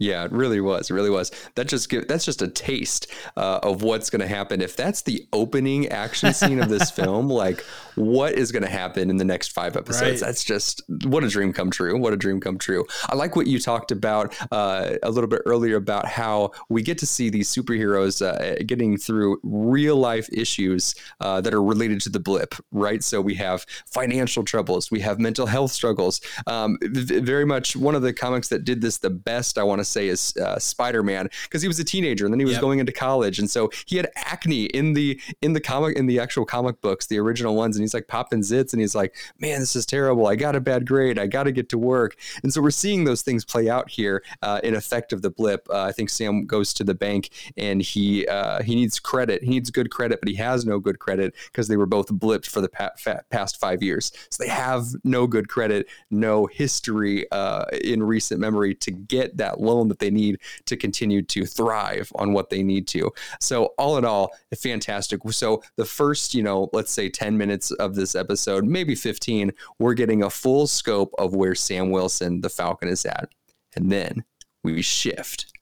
Yeah, 0.00 0.24
it 0.24 0.32
really 0.32 0.60
was. 0.60 0.90
It 0.90 0.94
really 0.94 1.10
was. 1.10 1.30
That 1.54 1.68
just 1.68 1.88
give, 1.88 2.08
that's 2.08 2.24
just 2.24 2.42
a 2.42 2.48
taste 2.48 3.06
uh, 3.36 3.60
of 3.62 3.82
what's 3.82 4.10
going 4.10 4.22
to 4.22 4.26
happen. 4.26 4.60
If 4.60 4.74
that's 4.74 5.02
the 5.02 5.26
opening 5.32 5.88
action 5.88 6.34
scene 6.34 6.60
of 6.60 6.68
this 6.68 6.90
film, 7.04 7.28
like 7.28 7.64
what 7.94 8.32
is 8.32 8.50
going 8.50 8.64
to 8.64 8.68
happen 8.68 9.08
in 9.08 9.18
the 9.18 9.24
next 9.24 9.52
five 9.52 9.76
episodes? 9.76 10.20
Right. 10.20 10.26
That's 10.26 10.42
just 10.42 10.82
what 11.04 11.22
a 11.22 11.28
dream 11.28 11.52
come 11.52 11.70
true. 11.70 11.96
What 11.96 12.12
a 12.12 12.16
dream 12.16 12.40
come 12.40 12.58
true. 12.58 12.84
I 13.08 13.14
like 13.14 13.36
what 13.36 13.46
you 13.46 13.60
talked 13.60 13.92
about 13.92 14.34
uh, 14.50 14.94
a 15.04 15.10
little 15.10 15.28
bit 15.28 15.42
earlier 15.46 15.76
about 15.76 16.06
how 16.06 16.50
we 16.68 16.82
get 16.82 16.98
to 16.98 17.06
see 17.06 17.30
these 17.30 17.54
superheroes 17.54 18.20
uh, 18.20 18.64
getting 18.66 18.96
through 18.96 19.38
real 19.44 19.96
life 19.96 20.28
issues 20.32 20.96
uh, 21.20 21.40
that 21.40 21.54
are 21.54 21.62
related 21.62 22.00
to 22.02 22.08
the 22.08 22.20
blip, 22.20 22.56
right? 22.72 23.02
So 23.04 23.20
we 23.20 23.34
have 23.36 23.64
financial 23.86 24.42
troubles, 24.42 24.90
we 24.90 25.00
have 25.00 25.20
mental 25.20 25.46
health 25.46 25.70
struggles. 25.70 26.20
Um, 26.48 26.78
very 26.82 27.44
much 27.44 27.76
one 27.76 27.94
of 27.94 28.02
the 28.02 28.12
comics 28.12 28.48
that 28.48 28.64
did 28.64 28.80
this 28.80 28.98
the 28.98 29.10
best. 29.10 29.56
I 29.56 29.62
want 29.62 29.78
to 29.78 29.83
to 29.84 29.90
say 29.90 30.08
is 30.08 30.36
uh, 30.36 30.58
Spider-Man 30.58 31.28
because 31.44 31.62
he 31.62 31.68
was 31.68 31.78
a 31.78 31.84
teenager 31.84 32.24
and 32.24 32.32
then 32.32 32.40
he 32.40 32.44
was 32.44 32.54
yep. 32.54 32.60
going 32.60 32.78
into 32.78 32.92
college 32.92 33.38
and 33.38 33.50
so 33.50 33.70
he 33.86 33.96
had 33.96 34.08
acne 34.16 34.64
in 34.66 34.94
the 34.94 35.20
in 35.42 35.52
the 35.52 35.60
comic 35.60 35.96
in 35.96 36.06
the 36.06 36.18
actual 36.20 36.44
comic 36.44 36.80
books, 36.80 37.06
the 37.06 37.18
original 37.18 37.54
ones, 37.54 37.76
and 37.76 37.82
he's 37.82 37.94
like 37.94 38.08
popping 38.08 38.40
zits 38.40 38.72
and 38.72 38.80
he's 38.80 38.94
like, 38.94 39.14
man, 39.38 39.60
this 39.60 39.76
is 39.76 39.86
terrible. 39.86 40.26
I 40.26 40.36
got 40.36 40.56
a 40.56 40.60
bad 40.60 40.86
grade. 40.86 41.18
I 41.18 41.26
got 41.26 41.44
to 41.44 41.52
get 41.52 41.68
to 41.70 41.78
work. 41.78 42.16
And 42.42 42.52
so 42.52 42.62
we're 42.62 42.70
seeing 42.70 43.04
those 43.04 43.22
things 43.22 43.44
play 43.44 43.68
out 43.68 43.90
here 43.90 44.22
uh, 44.42 44.60
in 44.62 44.74
effect 44.74 45.12
of 45.12 45.22
the 45.22 45.30
blip. 45.30 45.68
Uh, 45.70 45.82
I 45.82 45.92
think 45.92 46.10
Sam 46.10 46.46
goes 46.46 46.72
to 46.74 46.84
the 46.84 46.94
bank 46.94 47.30
and 47.56 47.82
he 47.82 48.26
uh, 48.26 48.62
he 48.62 48.74
needs 48.74 48.98
credit. 48.98 49.42
He 49.42 49.50
needs 49.50 49.70
good 49.70 49.90
credit, 49.90 50.20
but 50.20 50.28
he 50.28 50.36
has 50.36 50.64
no 50.64 50.78
good 50.78 50.98
credit 50.98 51.34
because 51.46 51.68
they 51.68 51.76
were 51.76 51.86
both 51.86 52.08
blipped 52.08 52.46
for 52.46 52.60
the 52.60 52.68
pa- 52.68 52.92
fa- 52.98 53.24
past 53.30 53.58
five 53.58 53.82
years. 53.82 54.12
So 54.30 54.42
they 54.42 54.50
have 54.50 54.86
no 55.04 55.26
good 55.26 55.48
credit, 55.48 55.86
no 56.10 56.46
history 56.46 57.30
uh, 57.30 57.64
in 57.82 58.02
recent 58.02 58.40
memory 58.40 58.74
to 58.76 58.90
get 58.90 59.36
that 59.38 59.60
loan 59.60 59.73
loan 59.74 59.88
that 59.88 59.98
they 59.98 60.10
need 60.10 60.38
to 60.66 60.76
continue 60.76 61.22
to 61.22 61.46
thrive 61.46 62.12
on 62.16 62.32
what 62.32 62.50
they 62.50 62.62
need 62.62 62.86
to. 62.88 63.12
So 63.40 63.74
all 63.78 63.98
in 63.98 64.04
all, 64.04 64.32
fantastic. 64.56 65.20
So 65.30 65.62
the 65.76 65.84
first, 65.84 66.34
you 66.34 66.42
know, 66.42 66.70
let's 66.72 66.92
say 66.92 67.08
10 67.08 67.36
minutes 67.36 67.70
of 67.72 67.94
this 67.94 68.14
episode, 68.14 68.64
maybe 68.64 68.94
15, 68.94 69.52
we're 69.78 69.94
getting 69.94 70.22
a 70.22 70.30
full 70.30 70.66
scope 70.66 71.14
of 71.18 71.34
where 71.34 71.54
Sam 71.54 71.90
Wilson, 71.90 72.40
the 72.40 72.50
Falcon, 72.50 72.88
is 72.88 73.04
at. 73.04 73.28
And 73.76 73.90
then 73.90 74.24
we 74.62 74.82
shift 74.82 75.53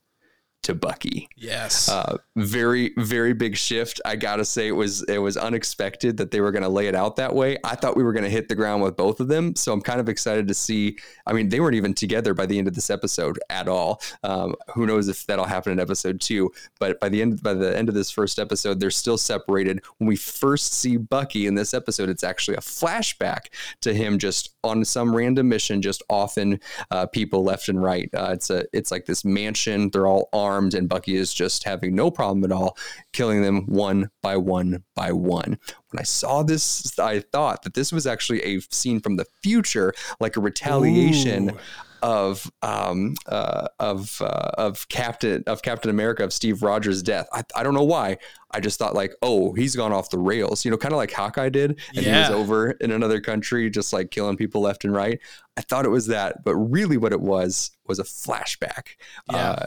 to 0.62 0.74
Bucky. 0.74 1.28
Yes. 1.36 1.88
Uh, 1.88 2.18
very 2.36 2.92
very 2.96 3.32
big 3.32 3.56
shift. 3.56 4.00
I 4.04 4.16
gotta 4.16 4.44
say 4.44 4.68
it 4.68 4.72
was 4.72 5.02
it 5.04 5.18
was 5.18 5.36
unexpected 5.36 6.16
that 6.18 6.30
they 6.30 6.40
were 6.40 6.52
to 6.62 6.68
lay 6.68 6.86
it 6.86 6.94
out 6.94 7.16
that 7.16 7.34
way. 7.34 7.58
I 7.64 7.74
thought 7.74 7.96
we 7.96 8.04
were 8.04 8.12
to 8.12 8.30
hit 8.30 8.48
the 8.48 8.54
ground 8.54 8.82
with 8.82 8.96
both 8.96 9.20
of 9.20 9.28
them, 9.28 9.56
so 9.56 9.72
I'm 9.72 9.80
kind 9.80 10.00
of 10.00 10.08
excited 10.08 10.46
to 10.48 10.54
see. 10.54 10.96
I 11.26 11.32
mean, 11.32 11.48
they 11.48 11.60
weren't 11.60 11.74
even 11.74 11.94
together 11.94 12.34
by 12.34 12.46
the 12.46 12.58
end 12.58 12.68
of 12.68 12.74
this 12.74 12.90
episode 12.90 13.38
at 13.50 13.68
all. 13.68 14.00
Um, 14.22 14.54
who 14.74 14.86
knows 14.86 15.08
if 15.08 15.26
that'll 15.26 15.44
happen 15.44 15.72
in 15.72 15.80
episode 15.80 16.20
two? 16.20 16.52
But 16.78 17.00
by 17.00 17.08
the 17.08 17.20
end 17.20 17.42
by 17.42 17.54
the 17.54 17.76
end 17.76 17.88
of 17.88 17.94
this 17.94 18.10
first 18.10 18.38
episode, 18.38 18.78
they're 18.78 18.90
still 18.90 19.18
separated. 19.18 19.82
When 19.98 20.06
we 20.06 20.16
first 20.16 20.74
see 20.74 20.96
Bucky 20.96 21.46
in 21.46 21.54
this 21.54 21.74
episode, 21.74 22.08
it's 22.08 22.24
actually 22.24 22.56
a 22.56 22.60
flashback 22.60 23.46
to 23.80 23.92
him 23.92 24.18
just 24.18 24.54
on 24.62 24.84
some 24.84 25.14
random 25.14 25.48
mission, 25.48 25.82
just 25.82 26.02
offing 26.08 26.60
uh, 26.90 27.06
people 27.06 27.42
left 27.42 27.68
and 27.68 27.82
right. 27.82 28.08
Uh, 28.14 28.30
it's 28.32 28.50
a 28.50 28.64
it's 28.72 28.92
like 28.92 29.06
this 29.06 29.24
mansion. 29.24 29.90
They're 29.90 30.06
all 30.06 30.28
armed 30.32 30.51
armed, 30.52 30.74
and 30.74 30.88
Bucky 30.88 31.16
is 31.16 31.32
just 31.32 31.64
having 31.64 31.94
no 31.94 32.10
problem 32.10 32.44
at 32.44 32.52
all 32.52 32.76
killing 33.12 33.42
them 33.42 33.66
one 33.66 34.10
by 34.22 34.36
one 34.36 34.84
by 34.94 35.12
one. 35.12 35.58
When 35.90 35.98
I 35.98 36.04
saw 36.04 36.42
this, 36.42 36.98
I 36.98 37.20
thought 37.20 37.62
that 37.62 37.74
this 37.74 37.92
was 37.92 38.06
actually 38.06 38.42
a 38.42 38.60
scene 38.60 39.00
from 39.00 39.16
the 39.16 39.26
future, 39.42 39.94
like 40.20 40.36
a 40.36 40.40
retaliation. 40.40 41.50
Ooh 41.50 41.58
of 42.02 42.50
um, 42.62 43.14
uh, 43.26 43.68
of 43.78 44.20
uh, 44.20 44.50
of 44.54 44.88
Captain 44.88 45.44
of 45.46 45.62
Captain 45.62 45.88
America 45.88 46.24
of 46.24 46.32
Steve 46.32 46.62
Rogers' 46.62 47.02
death. 47.02 47.28
I, 47.32 47.44
I 47.54 47.62
don't 47.62 47.74
know 47.74 47.84
why. 47.84 48.18
I 48.50 48.60
just 48.60 48.78
thought 48.78 48.94
like, 48.94 49.14
oh, 49.22 49.52
he's 49.54 49.76
gone 49.76 49.92
off 49.92 50.10
the 50.10 50.18
rails. 50.18 50.64
You 50.64 50.70
know, 50.70 50.76
kind 50.76 50.92
of 50.92 50.98
like 50.98 51.12
Hawkeye 51.12 51.48
did, 51.48 51.78
and 51.94 52.04
yeah. 52.04 52.14
he 52.14 52.18
was 52.20 52.30
over 52.30 52.72
in 52.72 52.90
another 52.90 53.20
country, 53.20 53.70
just 53.70 53.92
like 53.92 54.10
killing 54.10 54.36
people 54.36 54.60
left 54.60 54.84
and 54.84 54.92
right. 54.92 55.20
I 55.56 55.60
thought 55.60 55.84
it 55.84 55.90
was 55.90 56.08
that, 56.08 56.44
but 56.44 56.56
really, 56.56 56.96
what 56.96 57.12
it 57.12 57.20
was 57.20 57.70
was 57.86 57.98
a 57.98 58.04
flashback, 58.04 58.96
yeah. 59.30 59.50
uh, 59.50 59.66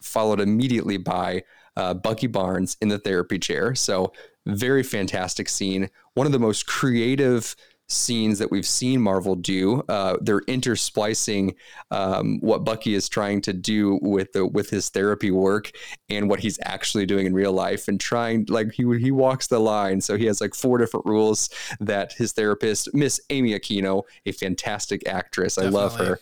followed 0.00 0.40
immediately 0.40 0.96
by 0.96 1.42
uh, 1.76 1.94
Bucky 1.94 2.26
Barnes 2.26 2.76
in 2.80 2.88
the 2.88 2.98
therapy 2.98 3.38
chair. 3.38 3.74
So 3.74 4.12
very 4.46 4.82
fantastic 4.82 5.48
scene. 5.48 5.88
One 6.14 6.26
of 6.26 6.32
the 6.32 6.38
most 6.38 6.66
creative 6.66 7.56
scenes 7.88 8.38
that 8.38 8.50
we've 8.50 8.66
seen 8.66 9.00
Marvel 9.00 9.34
do. 9.34 9.82
Uh, 9.88 10.16
they're 10.20 10.40
intersplicing 10.42 11.54
um, 11.90 12.38
what 12.40 12.64
Bucky 12.64 12.94
is 12.94 13.08
trying 13.08 13.40
to 13.42 13.52
do 13.52 13.98
with 14.02 14.32
the 14.32 14.46
with 14.46 14.70
his 14.70 14.88
therapy 14.88 15.30
work 15.30 15.70
and 16.08 16.28
what 16.28 16.40
he's 16.40 16.58
actually 16.62 17.06
doing 17.06 17.26
in 17.26 17.34
real 17.34 17.52
life, 17.52 17.88
and 17.88 18.00
trying 18.00 18.46
like 18.48 18.72
he 18.72 18.84
he 18.98 19.10
walks 19.10 19.46
the 19.46 19.58
line. 19.58 20.00
So 20.00 20.16
he 20.16 20.26
has 20.26 20.40
like 20.40 20.54
four 20.54 20.78
different 20.78 21.06
rules 21.06 21.50
that 21.80 22.12
his 22.12 22.32
therapist, 22.32 22.94
Miss 22.94 23.20
Amy 23.30 23.58
Aquino, 23.58 24.02
a 24.26 24.32
fantastic 24.32 25.06
actress, 25.06 25.56
Definitely. 25.56 25.78
I 25.78 25.82
love 25.82 25.96
her. 25.96 26.20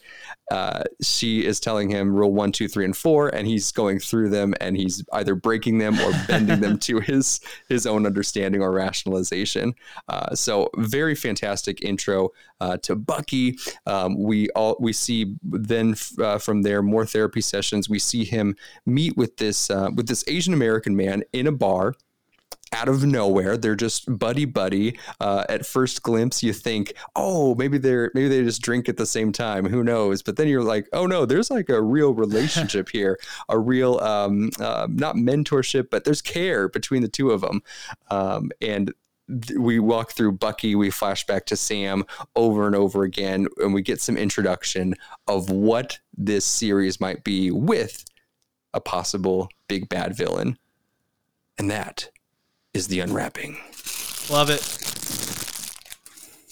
Uh, 0.51 0.83
she 1.01 1.47
is 1.47 1.61
telling 1.61 1.89
him 1.89 2.13
rule 2.13 2.33
one, 2.33 2.51
two, 2.51 2.67
three, 2.67 2.85
and 2.85 2.97
four, 2.97 3.29
and 3.29 3.47
he's 3.47 3.71
going 3.71 4.01
through 4.01 4.29
them, 4.31 4.53
and 4.61 4.77
he's 4.77 5.05
either 5.13 5.37
breaking 5.37 5.79
them 5.79 5.99
or 6.01 6.11
bending 6.27 6.59
them 6.59 6.77
to 6.81 6.99
his 6.99 7.41
his 7.69 7.87
own 7.87 8.05
understanding 8.05 8.61
or 8.61 8.73
rationalization. 8.73 9.73
Uh, 10.09 10.35
so 10.35 10.69
very 10.77 11.15
fantastic 11.15 11.50
fantastic 11.51 11.83
intro 11.83 12.31
uh, 12.61 12.77
to 12.79 12.95
Bucky. 12.95 13.59
Um, 13.87 14.23
we 14.23 14.49
all 14.51 14.77
we 14.79 14.93
see 14.93 15.35
then 15.43 15.97
uh, 16.19 16.39
from 16.39 16.63
there 16.63 16.83
more 16.83 17.05
therapy 17.05 17.41
sessions. 17.41 17.89
We 17.89 17.99
see 17.99 18.25
him 18.25 18.57
meet 18.87 19.17
with 19.17 19.37
this 19.37 19.71
uh, 19.71 19.91
with 19.95 20.07
this 20.07 20.25
Asian 20.29 20.55
American 20.55 20.97
man 20.97 21.25
in 21.33 21.47
a 21.47 21.53
bar 21.53 21.95
out 22.73 22.89
of 22.89 23.05
nowhere. 23.05 23.57
They're 23.57 23.75
just 23.75 24.07
buddy 24.19 24.45
buddy. 24.45 24.97
Uh, 25.21 25.45
at 25.49 25.67
first 25.67 26.05
glimpse, 26.05 26.41
you 26.41 26.53
think, 26.53 26.93
oh, 27.17 27.57
maybe 27.57 27.79
they're 27.79 28.13
maybe 28.15 28.29
they 28.29 28.45
just 28.45 28.63
drink 28.63 28.89
at 28.89 28.97
the 28.97 29.07
same 29.07 29.33
time. 29.33 29.67
Who 29.67 29.83
knows? 29.83 30.23
But 30.23 30.37
then 30.37 30.47
you're 30.47 30.63
like, 30.63 30.89
oh 30.93 31.07
no, 31.07 31.27
there's 31.27 31.51
like 31.51 31.69
a 31.69 31.83
real 31.83 32.15
relationship 32.15 32.89
here, 32.93 33.19
a 33.49 33.59
real 33.59 33.99
um, 33.99 34.51
uh, 34.61 34.87
not 34.89 35.17
mentorship, 35.17 35.91
but 35.91 36.05
there's 36.05 36.23
care 36.23 36.69
between 36.69 37.03
the 37.03 37.09
two 37.09 37.31
of 37.31 37.41
them, 37.41 37.63
um, 38.11 38.51
and 38.61 38.95
we 39.57 39.79
walk 39.79 40.13
through 40.13 40.33
Bucky, 40.33 40.75
we 40.75 40.91
flash 40.91 41.27
back 41.27 41.47
to 41.47 41.57
Sam 41.57 42.05
over 42.37 42.67
and 42.67 42.75
over 42.75 43.05
again, 43.05 43.47
and 43.59 43.75
we 43.75 43.83
get 43.83 44.01
some 44.01 44.17
introduction 44.17 44.95
of 45.27 45.51
what 45.51 45.99
this 46.17 46.45
series 46.45 47.01
might 47.01 47.25
be 47.25 47.51
with 47.51 48.05
a 48.75 48.81
possible 48.81 49.49
big 49.69 49.89
bad 49.89 50.17
villain. 50.17 50.59
And 51.59 51.71
that 51.71 52.11
is 52.73 52.89
the 52.89 53.01
unwrapping. 53.01 53.59
Love 54.31 54.51
it. 54.51 54.67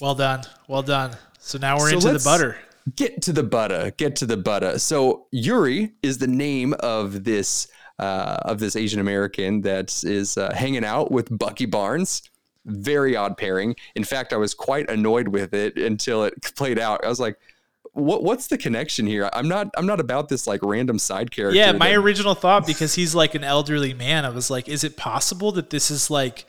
Well 0.01 0.15
done. 0.15 0.43
Well 0.67 0.83
done. 0.83 1.15
So 1.39 1.57
now 1.57 1.77
we're 1.77 1.89
so 1.89 1.95
into 1.95 2.13
the 2.13 2.23
butter. 2.23 2.57
Get 2.95 3.21
to 3.23 3.33
the 3.33 3.43
butter. 3.43 3.91
Get 3.97 4.15
to 4.17 4.25
the 4.25 4.37
butter. 4.37 4.79
So 4.79 5.27
Yuri 5.31 5.93
is 6.01 6.17
the 6.17 6.27
name 6.27 6.73
of 6.79 7.23
this 7.23 7.67
uh, 7.99 8.37
of 8.43 8.59
this 8.59 8.75
Asian 8.77 8.99
American 8.99 9.61
that 9.61 10.03
is 10.05 10.37
uh, 10.37 10.53
hanging 10.53 10.85
out 10.85 11.11
with 11.11 11.37
Bucky 11.37 11.65
Barnes 11.65 12.21
very 12.69 13.15
odd 13.15 13.37
pairing. 13.37 13.75
In 13.95 14.03
fact, 14.03 14.33
I 14.33 14.37
was 14.37 14.53
quite 14.53 14.89
annoyed 14.89 15.27
with 15.27 15.53
it 15.53 15.77
until 15.77 16.23
it 16.23 16.33
played 16.55 16.79
out. 16.79 17.03
I 17.03 17.09
was 17.09 17.19
like, 17.19 17.37
what 17.93 18.23
what's 18.23 18.47
the 18.47 18.57
connection 18.57 19.07
here? 19.07 19.29
I'm 19.33 19.47
not 19.47 19.69
I'm 19.75 19.85
not 19.85 19.99
about 19.99 20.29
this 20.29 20.47
like 20.47 20.61
random 20.63 20.99
side 20.99 21.31
character. 21.31 21.57
Yeah, 21.57 21.71
my 21.71 21.89
that- 21.89 21.97
original 21.97 22.35
thought 22.35 22.65
because 22.65 22.95
he's 22.95 23.15
like 23.15 23.35
an 23.35 23.43
elderly 23.43 23.93
man, 23.93 24.25
I 24.25 24.29
was 24.29 24.49
like, 24.49 24.67
is 24.67 24.83
it 24.83 24.95
possible 24.95 25.51
that 25.53 25.69
this 25.69 25.89
is 25.89 26.09
like 26.09 26.45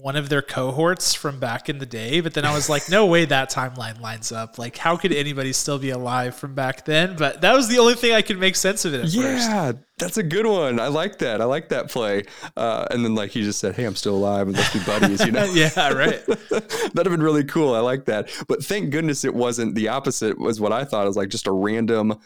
one 0.00 0.14
of 0.14 0.28
their 0.28 0.42
cohorts 0.42 1.12
from 1.12 1.40
back 1.40 1.68
in 1.68 1.78
the 1.78 1.86
day. 1.86 2.20
But 2.20 2.34
then 2.34 2.44
I 2.44 2.54
was 2.54 2.68
like, 2.68 2.88
no 2.88 3.06
way 3.06 3.24
that 3.24 3.50
timeline 3.50 4.00
lines 4.00 4.30
up. 4.30 4.56
Like, 4.56 4.76
how 4.76 4.96
could 4.96 5.12
anybody 5.12 5.52
still 5.52 5.78
be 5.78 5.90
alive 5.90 6.36
from 6.36 6.54
back 6.54 6.84
then? 6.84 7.16
But 7.16 7.40
that 7.40 7.54
was 7.54 7.66
the 7.68 7.78
only 7.78 7.94
thing 7.94 8.12
I 8.12 8.22
could 8.22 8.38
make 8.38 8.54
sense 8.54 8.84
of 8.84 8.94
it 8.94 9.06
yeah, 9.06 9.72
first. 9.72 9.78
that's 9.98 10.16
a 10.16 10.22
good 10.22 10.46
one. 10.46 10.78
I 10.78 10.86
like 10.86 11.18
that. 11.18 11.40
I 11.40 11.44
like 11.44 11.70
that 11.70 11.90
play. 11.90 12.24
Uh, 12.56 12.86
and 12.92 13.04
then 13.04 13.16
like 13.16 13.32
he 13.32 13.42
just 13.42 13.58
said, 13.58 13.74
hey, 13.74 13.84
I'm 13.84 13.96
still 13.96 14.14
alive 14.14 14.46
and 14.46 14.56
let's 14.56 14.72
be 14.72 14.84
buddies, 14.84 15.24
you 15.26 15.32
know? 15.32 15.44
yeah, 15.46 15.92
right. 15.92 16.24
That'd 16.50 16.94
have 16.94 17.04
been 17.04 17.22
really 17.22 17.44
cool. 17.44 17.74
I 17.74 17.80
like 17.80 18.04
that. 18.04 18.30
But 18.46 18.64
thank 18.64 18.90
goodness 18.90 19.24
it 19.24 19.34
wasn't 19.34 19.74
the 19.74 19.88
opposite 19.88 20.38
was 20.38 20.60
what 20.60 20.72
I 20.72 20.84
thought. 20.84 21.04
It 21.04 21.08
was 21.08 21.16
like 21.16 21.28
just 21.28 21.48
a 21.48 21.52
random 21.52 22.20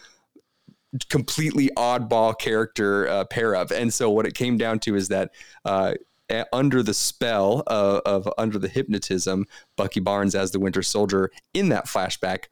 completely 1.09 1.71
oddball 1.77 2.39
character 2.39 3.09
uh, 3.09 3.25
pair 3.25 3.55
of. 3.55 3.73
And 3.73 3.93
so 3.93 4.11
what 4.11 4.27
it 4.27 4.35
came 4.35 4.59
down 4.59 4.79
to 4.81 4.95
is 4.95 5.09
that 5.09 5.31
uh, 5.65 5.95
under 6.53 6.83
the 6.83 6.95
spell 6.95 7.63
of, 7.67 8.01
of, 8.07 8.33
under 8.39 8.59
the 8.59 8.69
hypnotism, 8.69 9.47
Bucky 9.77 10.01
Barnes 10.01 10.35
as 10.35 10.51
the 10.51 10.61
Winter 10.61 10.83
Soldier 10.83 11.31
in 11.55 11.69
that 11.71 11.87
flashback, 11.87 12.45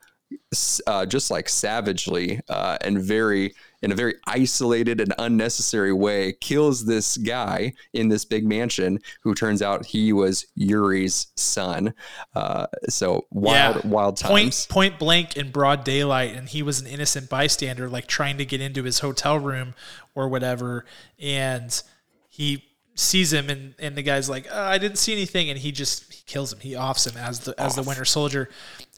uh, 0.87 1.07
just 1.07 1.31
like 1.31 1.49
savagely 1.49 2.41
uh, 2.49 2.79
and 2.83 2.99
very 2.99 3.53
in 3.83 3.93
a 3.93 3.95
very 3.95 4.15
isolated 4.27 5.01
and 5.01 5.15
unnecessary 5.19 5.93
way, 5.93 6.35
kills 6.41 6.85
this 6.85 7.17
guy 7.17 7.73
in 7.95 8.09
this 8.09 8.27
big 8.27 8.45
mansion 8.45 8.99
who 9.23 9.35
turns 9.35 9.63
out 9.63 9.87
he 9.87 10.13
was 10.13 10.47
Yuri's 10.55 11.29
son. 11.37 11.95
Uh, 12.35 12.67
so 12.89 13.27
wild, 13.31 13.77
yeah. 13.77 13.91
wild 13.91 14.19
times. 14.19 14.67
Point, 14.67 14.67
point 14.69 14.99
blank 14.99 15.37
in 15.37 15.51
broad 15.51 15.83
daylight, 15.83 16.35
and 16.35 16.49
he 16.49 16.63
was 16.63 16.81
an 16.81 16.87
innocent 16.87 17.31
bystander, 17.31 17.89
like 17.89 18.07
trying 18.07 18.37
to 18.37 18.45
get 18.45 18.61
into 18.61 18.83
his 18.83 18.99
hotel 18.99 19.39
room 19.39 19.75
or 20.15 20.29
whatever, 20.29 20.85
and 21.19 21.83
he 22.29 22.70
sees 23.01 23.33
him 23.33 23.49
and, 23.49 23.75
and 23.79 23.97
the 23.97 24.03
guy's 24.03 24.29
like 24.29 24.47
oh, 24.51 24.63
i 24.63 24.79
didn't 24.79 24.99
see 24.99 25.13
anything 25.13 25.49
and 25.51 25.59
he 25.59 25.73
just 25.73 26.13
he 26.13 26.23
kills 26.27 26.53
him. 26.53 26.61
He 26.61 26.77
offs 26.77 27.07
him 27.07 27.17
as 27.17 27.41
the 27.41 27.61
as 27.61 27.75
the 27.75 27.83
winter 27.83 28.05
soldier. 28.05 28.49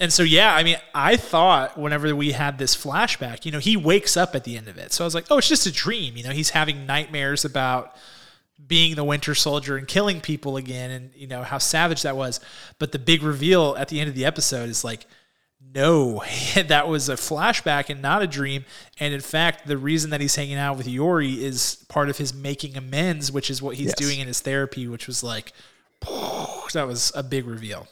And 0.01 0.13
so 0.13 0.23
yeah 0.23 0.55
i 0.55 0.63
mean 0.63 0.77
i 0.95 1.17
thought 1.17 1.79
whenever 1.79 2.15
we 2.15 2.33
had 2.33 2.59
this 2.59 2.77
flashback 2.77 3.45
you 3.45 3.53
know 3.53 3.59
he 3.59 3.77
wakes 3.77 4.17
up 4.17 4.35
at 4.35 4.45
the 4.45 4.57
end 4.57 4.69
of 4.69 4.77
it. 4.77 4.93
So 4.93 5.05
i 5.05 5.07
was 5.07 5.15
like 5.15 5.27
oh 5.31 5.39
it's 5.39 5.49
just 5.49 5.67
a 5.67 5.73
dream 5.73 6.17
you 6.17 6.25
know 6.25 6.31
he's 6.31 6.51
having 6.51 6.87
nightmares 6.87 7.45
about 7.45 7.97
being 8.67 8.95
the 8.95 9.05
winter 9.05 9.35
soldier 9.35 9.77
and 9.77 9.89
killing 9.89 10.21
people 10.21 10.57
again 10.57 10.91
and 10.91 11.11
you 11.15 11.27
know 11.27 11.43
how 11.43 11.59
savage 11.59 12.03
that 12.03 12.17
was. 12.17 12.41
But 12.79 12.93
the 12.93 12.99
big 12.99 13.23
reveal 13.23 13.77
at 13.77 13.89
the 13.89 14.01
end 14.01 14.09
of 14.09 14.15
the 14.15 14.25
episode 14.25 14.69
is 14.69 14.85
like 14.85 15.07
no, 15.75 16.23
that 16.55 16.89
was 16.89 17.09
a 17.09 17.15
flashback 17.15 17.89
and 17.89 18.03
not 18.03 18.23
a 18.23 18.27
dream. 18.27 18.65
And 18.99 19.15
in 19.15 19.21
fact, 19.21 19.67
the 19.67 19.77
reason 19.77 20.11
that 20.11 20.21
he's 20.21 20.37
hanging 20.37 20.57
out 20.57 20.77
with 20.77 20.89
Yuri 20.89 21.45
is 21.45 21.85
part 21.89 22.09
of 22.09 22.19
his 22.19 22.35
making 22.35 22.77
amends, 22.77 23.33
which 23.33 23.51
is 23.51 23.63
what 23.63 23.77
he's 23.77 23.89
yes. 23.89 23.95
doing 23.97 24.21
in 24.21 24.27
his 24.27 24.41
therapy, 24.41 24.87
which 24.87 25.07
was 25.07 25.23
like, 25.23 25.53
that 26.03 26.87
was 26.87 27.13
a 27.15 27.23
big 27.23 27.47
reveal. 27.47 27.87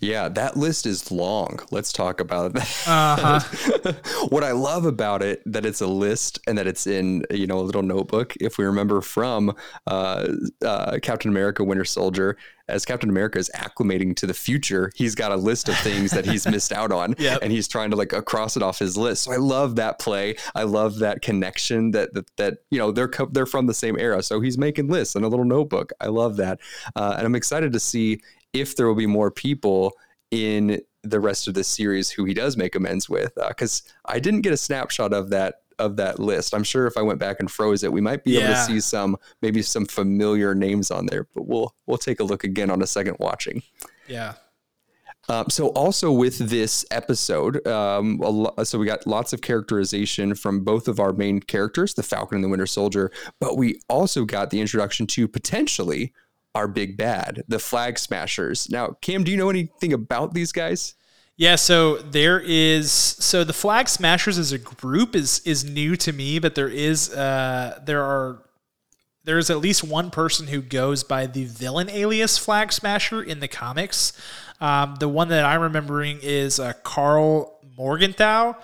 Yeah, 0.00 0.28
that 0.28 0.56
list 0.56 0.86
is 0.86 1.10
long. 1.10 1.58
Let's 1.72 1.92
talk 1.92 2.20
about 2.20 2.52
that. 2.54 2.84
Uh-huh. 2.86 3.92
what 4.28 4.44
I 4.44 4.52
love 4.52 4.84
about 4.84 5.22
it 5.22 5.42
that 5.44 5.66
it's 5.66 5.80
a 5.80 5.88
list 5.88 6.38
and 6.46 6.56
that 6.56 6.68
it's 6.68 6.86
in 6.86 7.24
you 7.30 7.46
know 7.46 7.58
a 7.58 7.62
little 7.62 7.82
notebook. 7.82 8.34
If 8.40 8.58
we 8.58 8.64
remember 8.64 9.00
from 9.00 9.56
uh, 9.88 10.28
uh, 10.64 10.98
Captain 11.02 11.30
America: 11.30 11.64
Winter 11.64 11.84
Soldier, 11.84 12.36
as 12.68 12.84
Captain 12.84 13.10
America 13.10 13.38
is 13.40 13.50
acclimating 13.56 14.14
to 14.16 14.26
the 14.26 14.34
future, 14.34 14.92
he's 14.94 15.16
got 15.16 15.32
a 15.32 15.36
list 15.36 15.68
of 15.68 15.76
things 15.78 16.12
that 16.12 16.24
he's 16.24 16.46
missed 16.46 16.72
out 16.72 16.92
on, 16.92 17.16
yep. 17.18 17.40
and 17.42 17.50
he's 17.50 17.66
trying 17.66 17.90
to 17.90 17.96
like 17.96 18.10
cross 18.24 18.56
it 18.56 18.62
off 18.62 18.78
his 18.78 18.96
list. 18.96 19.24
So 19.24 19.32
I 19.32 19.36
love 19.36 19.76
that 19.76 19.98
play. 19.98 20.36
I 20.54 20.62
love 20.62 21.00
that 21.00 21.22
connection 21.22 21.90
that 21.92 22.14
that, 22.14 22.36
that 22.36 22.58
you 22.70 22.78
know 22.78 22.92
they're 22.92 23.10
they're 23.32 23.46
from 23.46 23.66
the 23.66 23.74
same 23.74 23.98
era. 23.98 24.22
So 24.22 24.40
he's 24.40 24.58
making 24.58 24.88
lists 24.88 25.16
in 25.16 25.24
a 25.24 25.28
little 25.28 25.44
notebook. 25.44 25.92
I 26.00 26.06
love 26.06 26.36
that, 26.36 26.60
uh, 26.94 27.14
and 27.16 27.26
I'm 27.26 27.34
excited 27.34 27.72
to 27.72 27.80
see 27.80 28.20
if 28.52 28.76
there 28.76 28.86
will 28.86 28.94
be 28.94 29.06
more 29.06 29.30
people 29.30 29.92
in 30.30 30.80
the 31.02 31.20
rest 31.20 31.48
of 31.48 31.54
the 31.54 31.64
series 31.64 32.10
who 32.10 32.24
he 32.24 32.34
does 32.34 32.56
make 32.56 32.74
amends 32.74 33.08
with 33.08 33.32
because 33.48 33.82
uh, 34.04 34.12
i 34.12 34.18
didn't 34.18 34.42
get 34.42 34.52
a 34.52 34.56
snapshot 34.56 35.12
of 35.12 35.30
that 35.30 35.62
of 35.78 35.94
that 35.94 36.18
list. 36.18 36.54
I'm 36.54 36.64
sure 36.64 36.88
if 36.88 36.96
i 36.96 37.02
went 37.02 37.20
back 37.20 37.38
and 37.38 37.50
froze 37.50 37.84
it 37.84 37.92
we 37.92 38.00
might 38.00 38.24
be 38.24 38.32
yeah. 38.32 38.40
able 38.40 38.54
to 38.54 38.64
see 38.64 38.80
some 38.80 39.16
maybe 39.42 39.62
some 39.62 39.86
familiar 39.86 40.54
names 40.54 40.90
on 40.90 41.06
there 41.06 41.28
but 41.34 41.46
we'll 41.46 41.74
we'll 41.86 41.98
take 41.98 42.20
a 42.20 42.24
look 42.24 42.44
again 42.44 42.70
on 42.70 42.82
a 42.82 42.86
second 42.86 43.16
watching. 43.20 43.62
Yeah. 44.08 44.34
Um, 45.30 45.50
so 45.50 45.68
also 45.68 46.10
with 46.10 46.38
this 46.38 46.86
episode, 46.90 47.66
um, 47.66 48.16
lo- 48.18 48.54
so 48.64 48.78
we 48.78 48.86
got 48.86 49.06
lots 49.06 49.34
of 49.34 49.42
characterization 49.42 50.34
from 50.34 50.64
both 50.64 50.88
of 50.88 50.98
our 50.98 51.12
main 51.12 51.40
characters, 51.40 51.92
the 51.92 52.02
Falcon 52.02 52.36
and 52.36 52.44
the 52.44 52.48
Winter 52.48 52.66
Soldier, 52.66 53.12
but 53.38 53.58
we 53.58 53.78
also 53.90 54.24
got 54.24 54.48
the 54.48 54.60
introduction 54.60 55.06
to 55.08 55.28
potentially 55.28 56.14
our 56.58 56.68
big 56.68 56.96
bad, 56.96 57.44
the 57.48 57.58
Flag 57.58 57.98
Smashers. 57.98 58.68
Now, 58.68 58.96
Cam, 59.00 59.22
do 59.22 59.30
you 59.30 59.36
know 59.36 59.48
anything 59.48 59.92
about 59.92 60.34
these 60.34 60.52
guys? 60.52 60.94
Yeah, 61.36 61.54
so 61.54 61.98
there 61.98 62.40
is 62.40 62.90
so 62.90 63.44
the 63.44 63.52
Flag 63.52 63.88
Smashers 63.88 64.38
as 64.38 64.50
a 64.50 64.58
group 64.58 65.14
is 65.14 65.40
is 65.44 65.64
new 65.64 65.94
to 65.96 66.12
me, 66.12 66.40
but 66.40 66.56
there 66.56 66.68
is 66.68 67.14
uh 67.14 67.80
there 67.86 68.02
are 68.02 68.42
there's 69.22 69.50
at 69.50 69.58
least 69.58 69.84
one 69.84 70.10
person 70.10 70.48
who 70.48 70.60
goes 70.60 71.04
by 71.04 71.26
the 71.26 71.44
villain 71.44 71.88
alias 71.90 72.38
Flag 72.38 72.72
Smasher 72.72 73.22
in 73.22 73.38
the 73.38 73.46
comics. 73.46 74.12
Um, 74.60 74.96
the 74.96 75.08
one 75.08 75.28
that 75.28 75.44
I'm 75.44 75.60
remembering 75.60 76.18
is 76.22 76.58
uh, 76.58 76.72
Karl 76.82 77.60
Morgenthau, 77.76 78.56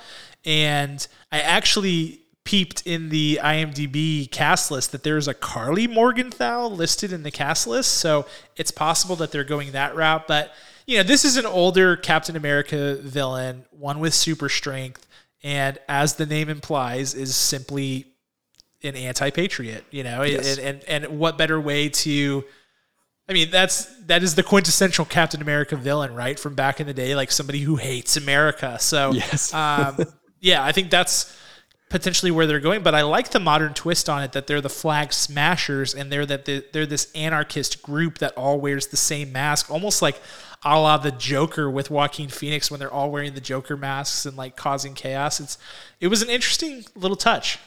And 0.44 1.06
I 1.30 1.40
actually 1.40 2.23
peeped 2.44 2.86
in 2.86 3.08
the 3.08 3.40
IMDb 3.42 4.30
cast 4.30 4.70
list 4.70 4.92
that 4.92 5.02
there's 5.02 5.26
a 5.26 5.34
Karli 5.34 5.86
Morgenthau 5.86 6.68
listed 6.68 7.12
in 7.12 7.22
the 7.22 7.30
cast 7.30 7.66
list. 7.66 7.94
So 7.94 8.26
it's 8.56 8.70
possible 8.70 9.16
that 9.16 9.32
they're 9.32 9.44
going 9.44 9.72
that 9.72 9.96
route. 9.96 10.26
But, 10.28 10.52
you 10.86 10.98
know, 10.98 11.02
this 11.02 11.24
is 11.24 11.38
an 11.38 11.46
older 11.46 11.96
Captain 11.96 12.36
America 12.36 12.96
villain, 12.96 13.64
one 13.70 13.98
with 13.98 14.12
super 14.12 14.50
strength. 14.50 15.06
And 15.42 15.78
as 15.88 16.14
the 16.14 16.26
name 16.26 16.50
implies, 16.50 17.14
is 17.14 17.34
simply 17.34 18.06
an 18.82 18.94
anti-patriot, 18.94 19.84
you 19.90 20.02
know, 20.02 20.22
yes. 20.22 20.58
and, 20.58 20.82
and, 20.84 21.04
and 21.06 21.18
what 21.18 21.38
better 21.38 21.58
way 21.58 21.88
to, 21.88 22.44
I 23.26 23.32
mean, 23.32 23.50
that's, 23.50 23.86
that 24.06 24.22
is 24.22 24.34
the 24.34 24.42
quintessential 24.42 25.06
Captain 25.06 25.40
America 25.40 25.76
villain, 25.76 26.14
right? 26.14 26.38
From 26.38 26.54
back 26.54 26.78
in 26.80 26.86
the 26.86 26.92
day, 26.92 27.14
like 27.14 27.30
somebody 27.30 27.60
who 27.60 27.76
hates 27.76 28.18
America. 28.18 28.76
So, 28.78 29.12
yes. 29.12 29.54
um, 29.54 29.98
yeah, 30.40 30.62
I 30.62 30.72
think 30.72 30.90
that's, 30.90 31.34
potentially 31.88 32.30
where 32.30 32.46
they're 32.46 32.60
going. 32.60 32.82
But 32.82 32.94
I 32.94 33.02
like 33.02 33.30
the 33.30 33.40
modern 33.40 33.74
twist 33.74 34.08
on 34.08 34.22
it 34.22 34.32
that 34.32 34.46
they're 34.46 34.60
the 34.60 34.68
flag 34.68 35.12
smashers 35.12 35.94
and 35.94 36.10
they're 36.10 36.26
that 36.26 36.44
they're 36.44 36.86
this 36.86 37.10
anarchist 37.14 37.82
group 37.82 38.18
that 38.18 38.32
all 38.36 38.60
wears 38.60 38.88
the 38.88 38.96
same 38.96 39.32
mask, 39.32 39.70
almost 39.70 40.02
like 40.02 40.20
a 40.64 40.80
la 40.80 40.96
the 40.96 41.10
Joker 41.10 41.70
with 41.70 41.90
Joaquin 41.90 42.28
Phoenix 42.28 42.70
when 42.70 42.80
they're 42.80 42.92
all 42.92 43.10
wearing 43.10 43.34
the 43.34 43.40
Joker 43.40 43.76
masks 43.76 44.24
and 44.26 44.36
like 44.36 44.56
causing 44.56 44.94
chaos. 44.94 45.40
It's 45.40 45.58
it 46.00 46.08
was 46.08 46.22
an 46.22 46.30
interesting 46.30 46.84
little 46.94 47.16
touch. 47.16 47.58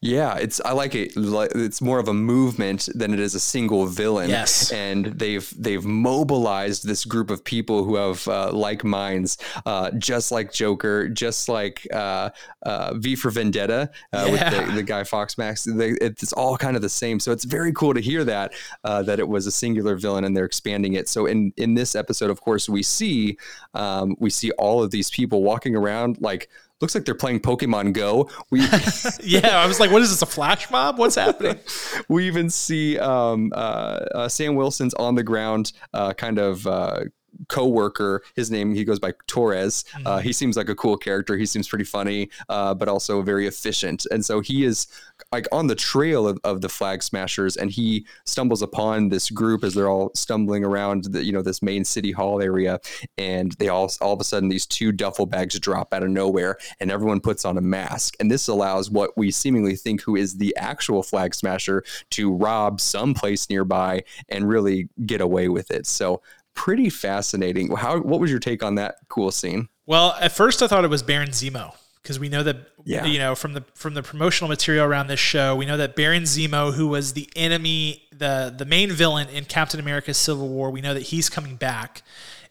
Yeah, 0.00 0.36
it's 0.36 0.60
I 0.60 0.72
like 0.72 0.94
it. 0.94 1.12
It's 1.16 1.80
more 1.80 1.98
of 1.98 2.06
a 2.06 2.14
movement 2.14 2.88
than 2.94 3.12
it 3.12 3.18
is 3.18 3.34
a 3.34 3.40
single 3.40 3.86
villain. 3.86 4.30
Yes, 4.30 4.70
and 4.70 5.06
they've 5.06 5.52
they've 5.58 5.84
mobilized 5.84 6.86
this 6.86 7.04
group 7.04 7.30
of 7.30 7.42
people 7.42 7.82
who 7.82 7.96
have 7.96 8.28
uh, 8.28 8.52
like 8.52 8.84
minds, 8.84 9.38
uh, 9.66 9.90
just 9.98 10.30
like 10.30 10.52
Joker, 10.52 11.08
just 11.08 11.48
like 11.48 11.84
uh, 11.92 12.30
uh 12.62 12.94
V 12.94 13.16
for 13.16 13.30
Vendetta 13.30 13.90
uh, 14.12 14.26
yeah. 14.28 14.30
with 14.30 14.68
the, 14.68 14.72
the, 14.76 14.82
Guy 14.84 15.02
Fawkes 15.02 15.36
Max. 15.36 15.64
They, 15.64 15.90
it's 16.00 16.32
all 16.32 16.56
kind 16.56 16.76
of 16.76 16.82
the 16.82 16.88
same. 16.88 17.18
So 17.18 17.32
it's 17.32 17.44
very 17.44 17.72
cool 17.72 17.92
to 17.92 18.00
hear 18.00 18.22
that 18.22 18.52
uh, 18.84 19.02
that 19.02 19.18
it 19.18 19.26
was 19.26 19.48
a 19.48 19.52
singular 19.52 19.96
villain 19.96 20.22
and 20.22 20.36
they're 20.36 20.44
expanding 20.44 20.92
it. 20.92 21.08
So 21.08 21.26
in 21.26 21.52
in 21.56 21.74
this 21.74 21.96
episode, 21.96 22.30
of 22.30 22.40
course, 22.40 22.68
we 22.68 22.84
see 22.84 23.36
um, 23.74 24.14
we 24.20 24.30
see 24.30 24.52
all 24.52 24.80
of 24.80 24.92
these 24.92 25.10
people 25.10 25.42
walking 25.42 25.74
around 25.74 26.18
like 26.20 26.48
looks 26.80 26.94
like 26.94 27.04
they're 27.04 27.14
playing 27.14 27.40
Pokemon 27.40 27.92
Go. 27.92 28.30
We 28.50 28.60
yeah, 29.22 29.60
I 29.60 29.66
was 29.66 29.80
like, 29.80 29.90
what 29.90 30.02
is 30.02 30.10
this? 30.10 30.22
A 30.22 30.26
flash 30.26 30.70
mob? 30.70 30.98
What's 30.98 31.16
happening? 31.16 31.58
we 32.08 32.26
even 32.26 32.50
see 32.50 32.98
um, 32.98 33.52
uh, 33.54 34.00
uh, 34.14 34.28
Sam 34.28 34.54
Wilson's 34.54 34.94
on 34.94 35.14
the 35.14 35.22
ground, 35.22 35.72
uh, 35.92 36.12
kind 36.14 36.38
of 36.38 36.66
uh, 36.66 37.00
co-worker 37.48 38.22
his 38.34 38.50
name 38.50 38.74
he 38.74 38.84
goes 38.84 38.98
by 38.98 39.12
torres. 39.26 39.84
Uh, 39.94 39.98
mm-hmm. 39.98 40.26
he 40.26 40.32
seems 40.32 40.56
like 40.56 40.68
a 40.68 40.74
cool 40.74 40.96
character. 40.96 41.36
He 41.36 41.46
seems 41.46 41.68
pretty 41.68 41.84
funny 41.84 42.30
uh, 42.48 42.74
but 42.74 42.88
also 42.88 43.22
very 43.22 43.46
efficient. 43.46 44.06
And 44.10 44.24
so 44.24 44.40
he 44.40 44.64
is 44.64 44.86
like 45.32 45.46
on 45.52 45.66
the 45.66 45.74
trail 45.74 46.26
of, 46.26 46.38
of 46.44 46.60
the 46.60 46.68
flag 46.68 47.02
smashers 47.02 47.56
and 47.56 47.70
he 47.70 48.06
stumbles 48.24 48.62
upon 48.62 49.08
this 49.08 49.30
group 49.30 49.64
as 49.64 49.74
they're 49.74 49.88
all 49.88 50.10
stumbling 50.14 50.64
around 50.64 51.04
the 51.04 51.24
you 51.24 51.32
know 51.32 51.42
this 51.42 51.62
main 51.62 51.84
city 51.84 52.12
hall 52.12 52.40
area 52.40 52.80
and 53.16 53.52
they 53.52 53.68
all 53.68 53.90
all 54.00 54.12
of 54.12 54.20
a 54.20 54.24
sudden 54.24 54.48
these 54.48 54.66
two 54.66 54.92
duffel 54.92 55.26
bags 55.26 55.58
drop 55.58 55.92
out 55.92 56.02
of 56.02 56.10
nowhere 56.10 56.56
and 56.80 56.90
everyone 56.90 57.20
puts 57.20 57.44
on 57.44 57.58
a 57.58 57.60
mask. 57.60 58.16
And 58.20 58.30
this 58.30 58.48
allows 58.48 58.90
what 58.90 59.16
we 59.16 59.30
seemingly 59.30 59.76
think 59.76 60.02
who 60.02 60.16
is 60.16 60.36
the 60.36 60.56
actual 60.56 61.02
flag 61.02 61.34
smasher 61.34 61.84
to 62.10 62.34
rob 62.34 62.80
some 62.80 63.14
place 63.14 63.48
nearby 63.50 64.02
and 64.28 64.48
really 64.48 64.88
get 65.06 65.20
away 65.20 65.48
with 65.48 65.70
it. 65.70 65.86
So 65.86 66.22
pretty 66.58 66.90
fascinating. 66.90 67.70
How 67.76 68.00
what 68.00 68.18
was 68.18 68.32
your 68.32 68.40
take 68.40 68.64
on 68.64 68.74
that 68.74 68.96
cool 69.08 69.30
scene? 69.30 69.68
Well, 69.86 70.16
at 70.20 70.32
first 70.32 70.60
I 70.60 70.66
thought 70.66 70.84
it 70.84 70.90
was 70.90 71.04
Baron 71.04 71.28
Zemo 71.28 71.72
because 72.02 72.18
we 72.18 72.28
know 72.28 72.42
that 72.42 72.56
yeah. 72.84 73.04
you 73.04 73.20
know 73.20 73.36
from 73.36 73.52
the 73.52 73.64
from 73.74 73.94
the 73.94 74.02
promotional 74.02 74.48
material 74.48 74.84
around 74.84 75.06
this 75.06 75.20
show, 75.20 75.54
we 75.54 75.66
know 75.66 75.76
that 75.76 75.94
Baron 75.94 76.24
Zemo, 76.24 76.74
who 76.74 76.88
was 76.88 77.12
the 77.12 77.30
enemy, 77.36 78.02
the 78.10 78.52
the 78.54 78.64
main 78.64 78.90
villain 78.90 79.28
in 79.28 79.44
Captain 79.44 79.78
America: 79.78 80.12
Civil 80.12 80.48
War, 80.48 80.72
we 80.72 80.80
know 80.80 80.94
that 80.94 81.04
he's 81.04 81.30
coming 81.30 81.54
back. 81.54 82.02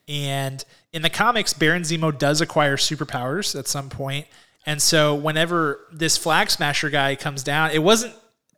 And 0.08 0.64
in 0.94 1.02
the 1.02 1.10
comics, 1.10 1.54
Baron 1.54 1.82
Zemo 1.82 2.18
does 2.18 2.40
acquire 2.40 2.78
superpowers 2.78 3.60
at 3.60 3.68
some 3.68 3.90
point. 3.90 4.26
And 4.66 4.82
so 4.82 5.16
whenever 5.16 5.82
this 5.92 6.18
flag 6.18 6.50
smasher 6.50 6.90
guy 6.90 7.18
comes 7.18 7.44
down, 7.44 7.72
it 7.72 7.84
wasn't 7.84 8.14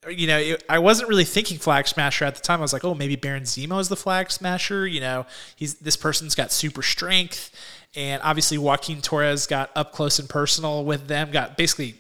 you 0.08 0.28
know, 0.28 0.38
it, 0.38 0.64
I 0.70 0.80
wasn't 0.80 1.10
really 1.10 1.26
thinking 1.26 1.58
Flag 1.58 1.88
Smasher 1.88 2.26
at 2.26 2.36
the 2.36 2.42
time. 2.42 2.60
I 2.60 2.62
was 2.62 2.74
like, 2.74 2.86
oh, 2.86 2.96
maybe 2.96 3.16
Baron 3.16 3.44
Zemo 3.44 3.80
is 3.80 3.90
the 3.90 3.96
Flag 3.96 4.32
Smasher. 4.32 4.88
You 4.88 5.02
know, 5.02 5.26
he's 5.56 5.76
this 5.76 5.98
person's 5.98 6.36
got 6.36 6.52
super 6.52 6.82
strength, 6.82 7.52
and 7.96 8.22
obviously 8.24 8.58
Joaquin 8.58 9.02
Torres 9.02 9.48
got 9.48 9.72
up 9.76 9.92
close 9.92 10.20
and 10.20 10.30
personal 10.30 10.86
with 10.86 11.08
them. 11.08 11.32
Got 11.32 11.58
basically 11.58 11.96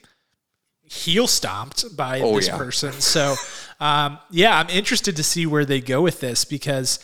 heel 0.83 1.27
stomped 1.27 1.95
by 1.95 2.21
oh, 2.21 2.35
this 2.35 2.47
yeah. 2.47 2.57
person. 2.57 2.93
So, 2.93 3.35
um, 3.79 4.17
yeah, 4.31 4.57
I'm 4.57 4.69
interested 4.69 5.15
to 5.17 5.23
see 5.23 5.45
where 5.45 5.65
they 5.65 5.81
go 5.81 6.01
with 6.01 6.19
this 6.19 6.45
because 6.45 6.99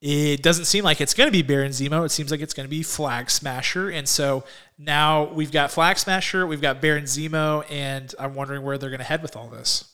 it 0.00 0.42
doesn't 0.42 0.64
seem 0.64 0.82
like 0.82 1.00
it's 1.00 1.14
going 1.14 1.28
to 1.28 1.32
be 1.32 1.42
Baron 1.42 1.70
Zemo. 1.70 2.04
It 2.04 2.10
seems 2.10 2.30
like 2.30 2.40
it's 2.40 2.54
going 2.54 2.66
to 2.66 2.70
be 2.70 2.82
Flag 2.82 3.30
Smasher. 3.30 3.90
And 3.90 4.08
so 4.08 4.44
now 4.78 5.24
we've 5.24 5.52
got 5.52 5.70
Flag 5.70 5.98
Smasher, 5.98 6.46
we've 6.46 6.62
got 6.62 6.80
Baron 6.80 7.04
Zemo, 7.04 7.64
and 7.70 8.12
I'm 8.18 8.34
wondering 8.34 8.62
where 8.62 8.78
they're 8.78 8.90
going 8.90 8.98
to 8.98 9.04
head 9.04 9.22
with 9.22 9.36
all 9.36 9.48
this. 9.48 9.89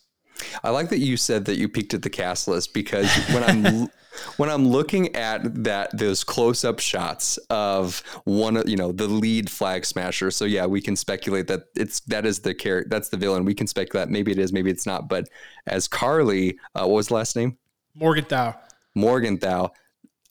I 0.63 0.71
like 0.71 0.91
that 0.91 0.99
you 0.99 1.17
said 1.17 1.45
that 1.47 1.57
you 1.57 1.69
peeked 1.69 1.95
at 1.95 2.03
the 2.03 2.11
cast 2.11 2.49
list 2.49 2.75
because 2.75 3.13
when 3.29 3.43
I'm 3.43 3.89
when 4.37 4.51
I'm 4.51 4.69
looking 4.69 5.15
at 5.15 5.65
that 5.65 5.97
those 5.97 6.25
close 6.25 6.65
up 6.65 6.79
shots 6.79 7.37
of 7.51 8.03
one 8.25 8.57
of 8.57 8.69
you 8.69 8.77
know 8.77 8.93
the 8.93 9.09
lead 9.09 9.51
flag 9.51 9.85
smasher. 9.85 10.31
So 10.31 10.45
yeah, 10.45 10.67
we 10.67 10.81
can 10.81 10.97
speculate 10.97 11.47
that 11.49 11.65
it's 11.75 12.01
that 12.01 12.27
is 12.27 12.41
the 12.41 12.55
character 12.55 12.89
that's 12.89 13.09
the 13.09 13.17
villain. 13.17 13.45
We 13.45 13.55
can 13.55 13.67
speculate 13.67 14.09
maybe 14.09 14.33
it 14.33 14.39
is, 14.39 14.53
maybe 14.53 14.71
it's 14.71 14.87
not. 14.87 15.09
But 15.09 15.29
as 15.67 15.89
Karli, 15.89 16.59
uh, 16.75 16.87
what 16.87 16.97
was 16.97 17.09
the 17.09 17.15
last 17.15 17.37
name? 17.37 17.57
Morgenthau. 17.95 18.55
Morgenthau. 18.95 19.71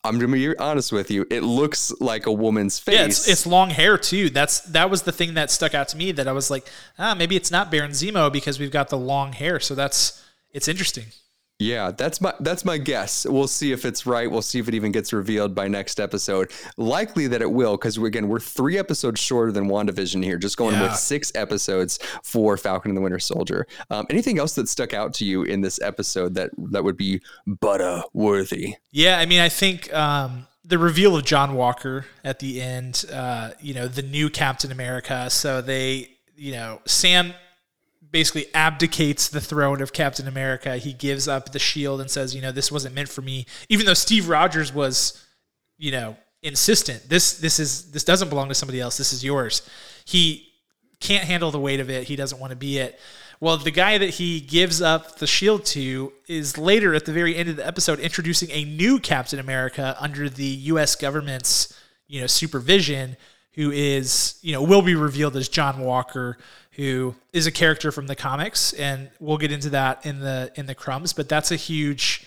I'm 0.06 0.18
gonna 0.18 0.32
be 0.32 0.56
honest 0.56 0.92
with 0.92 1.10
you. 1.10 1.26
It 1.30 1.42
looks 1.42 1.92
like 2.00 2.26
a 2.26 2.32
woman's 2.32 2.78
face. 2.78 2.94
Yeah, 2.94 3.04
it's, 3.06 3.28
it's, 3.28 3.46
long 3.46 3.70
hair 3.70 3.98
too. 3.98 4.30
That's 4.30 4.60
that 4.60 4.90
was 4.90 5.02
the 5.02 5.12
thing 5.12 5.34
that 5.34 5.50
stuck 5.50 5.74
out 5.74 5.88
to 5.88 5.96
me. 5.96 6.12
That 6.12 6.28
I 6.28 6.32
was 6.32 6.50
like, 6.50 6.66
ah, 6.98 7.14
maybe 7.14 7.36
it's 7.36 7.50
not 7.50 7.70
Baron 7.70 7.90
Zemo 7.90 8.32
because 8.32 8.58
we've 8.58 8.70
got 8.70 8.88
the 8.88 8.98
long 8.98 9.32
hair. 9.32 9.60
So 9.60 9.74
that's 9.74 10.22
it's 10.52 10.68
interesting. 10.68 11.06
Yeah, 11.58 11.90
that's 11.90 12.20
my 12.20 12.34
that's 12.40 12.66
my 12.66 12.76
guess. 12.76 13.24
We'll 13.24 13.48
see 13.48 13.72
if 13.72 13.86
it's 13.86 14.04
right. 14.04 14.30
We'll 14.30 14.42
see 14.42 14.58
if 14.58 14.68
it 14.68 14.74
even 14.74 14.92
gets 14.92 15.14
revealed 15.14 15.54
by 15.54 15.68
next 15.68 15.98
episode. 15.98 16.50
Likely 16.76 17.28
that 17.28 17.40
it 17.40 17.50
will, 17.50 17.78
because 17.78 17.96
again, 17.96 18.28
we're 18.28 18.40
three 18.40 18.76
episodes 18.76 19.20
shorter 19.20 19.50
than 19.50 19.66
WandaVision 19.66 20.22
here, 20.22 20.36
just 20.36 20.58
going 20.58 20.74
yeah. 20.74 20.82
with 20.82 20.96
six 20.96 21.32
episodes 21.34 21.98
for 22.22 22.58
Falcon 22.58 22.90
and 22.90 22.98
the 22.98 23.00
Winter 23.00 23.18
Soldier. 23.18 23.66
Um, 23.90 24.06
anything 24.10 24.38
else 24.38 24.54
that 24.56 24.68
stuck 24.68 24.92
out 24.92 25.14
to 25.14 25.24
you 25.24 25.44
in 25.44 25.62
this 25.62 25.80
episode 25.80 26.34
that 26.34 26.50
that 26.58 26.84
would 26.84 26.98
be 26.98 27.22
butter 27.46 28.02
worthy? 28.12 28.76
Yeah, 28.90 29.18
I 29.18 29.24
mean, 29.24 29.40
I 29.40 29.48
think 29.48 29.92
um, 29.94 30.46
the 30.62 30.76
reveal 30.76 31.16
of 31.16 31.24
John 31.24 31.54
Walker 31.54 32.04
at 32.22 32.38
the 32.38 32.60
end, 32.60 33.06
uh, 33.10 33.52
you 33.62 33.72
know, 33.72 33.88
the 33.88 34.02
new 34.02 34.28
Captain 34.28 34.70
America. 34.70 35.30
So 35.30 35.62
they, 35.62 36.10
you 36.36 36.52
know, 36.52 36.82
Sam 36.84 37.32
basically 38.10 38.46
abdicates 38.54 39.28
the 39.28 39.40
throne 39.40 39.80
of 39.82 39.92
Captain 39.92 40.26
America. 40.28 40.76
He 40.76 40.92
gives 40.92 41.28
up 41.28 41.52
the 41.52 41.58
shield 41.58 42.00
and 42.00 42.10
says, 42.10 42.34
you 42.34 42.42
know, 42.42 42.52
this 42.52 42.70
wasn't 42.70 42.94
meant 42.94 43.08
for 43.08 43.22
me. 43.22 43.46
Even 43.68 43.86
though 43.86 43.94
Steve 43.94 44.28
Rogers 44.28 44.72
was, 44.72 45.24
you 45.78 45.92
know, 45.92 46.16
insistent. 46.42 47.08
This 47.08 47.38
this 47.38 47.58
is 47.58 47.90
this 47.90 48.04
doesn't 48.04 48.28
belong 48.28 48.48
to 48.48 48.54
somebody 48.54 48.80
else. 48.80 48.96
This 48.96 49.12
is 49.12 49.24
yours. 49.24 49.68
He 50.04 50.48
can't 51.00 51.24
handle 51.24 51.50
the 51.50 51.60
weight 51.60 51.80
of 51.80 51.90
it. 51.90 52.04
He 52.04 52.16
doesn't 52.16 52.38
want 52.38 52.50
to 52.50 52.56
be 52.56 52.78
it. 52.78 52.98
Well, 53.38 53.58
the 53.58 53.70
guy 53.70 53.98
that 53.98 54.10
he 54.10 54.40
gives 54.40 54.80
up 54.80 55.16
the 55.16 55.26
shield 55.26 55.66
to 55.66 56.12
is 56.26 56.56
later 56.56 56.94
at 56.94 57.04
the 57.04 57.12
very 57.12 57.36
end 57.36 57.50
of 57.50 57.56
the 57.56 57.66
episode 57.66 58.00
introducing 58.00 58.50
a 58.50 58.64
new 58.64 58.98
Captain 58.98 59.38
America 59.38 59.94
under 60.00 60.30
the 60.30 60.44
US 60.44 60.96
government's, 60.96 61.78
you 62.06 62.20
know, 62.20 62.26
supervision 62.26 63.16
who 63.52 63.70
is, 63.70 64.38
you 64.42 64.52
know, 64.52 64.62
will 64.62 64.82
be 64.82 64.94
revealed 64.94 65.36
as 65.36 65.48
John 65.48 65.80
Walker, 65.80 66.38
who 66.76 67.14
is 67.32 67.46
a 67.46 67.50
character 67.50 67.90
from 67.90 68.06
the 68.06 68.14
comics, 68.14 68.74
and 68.74 69.10
we'll 69.18 69.38
get 69.38 69.50
into 69.50 69.70
that 69.70 70.04
in 70.04 70.20
the 70.20 70.52
in 70.54 70.66
the 70.66 70.74
crumbs. 70.74 71.12
But 71.12 71.28
that's 71.28 71.50
a 71.50 71.56
huge, 71.56 72.26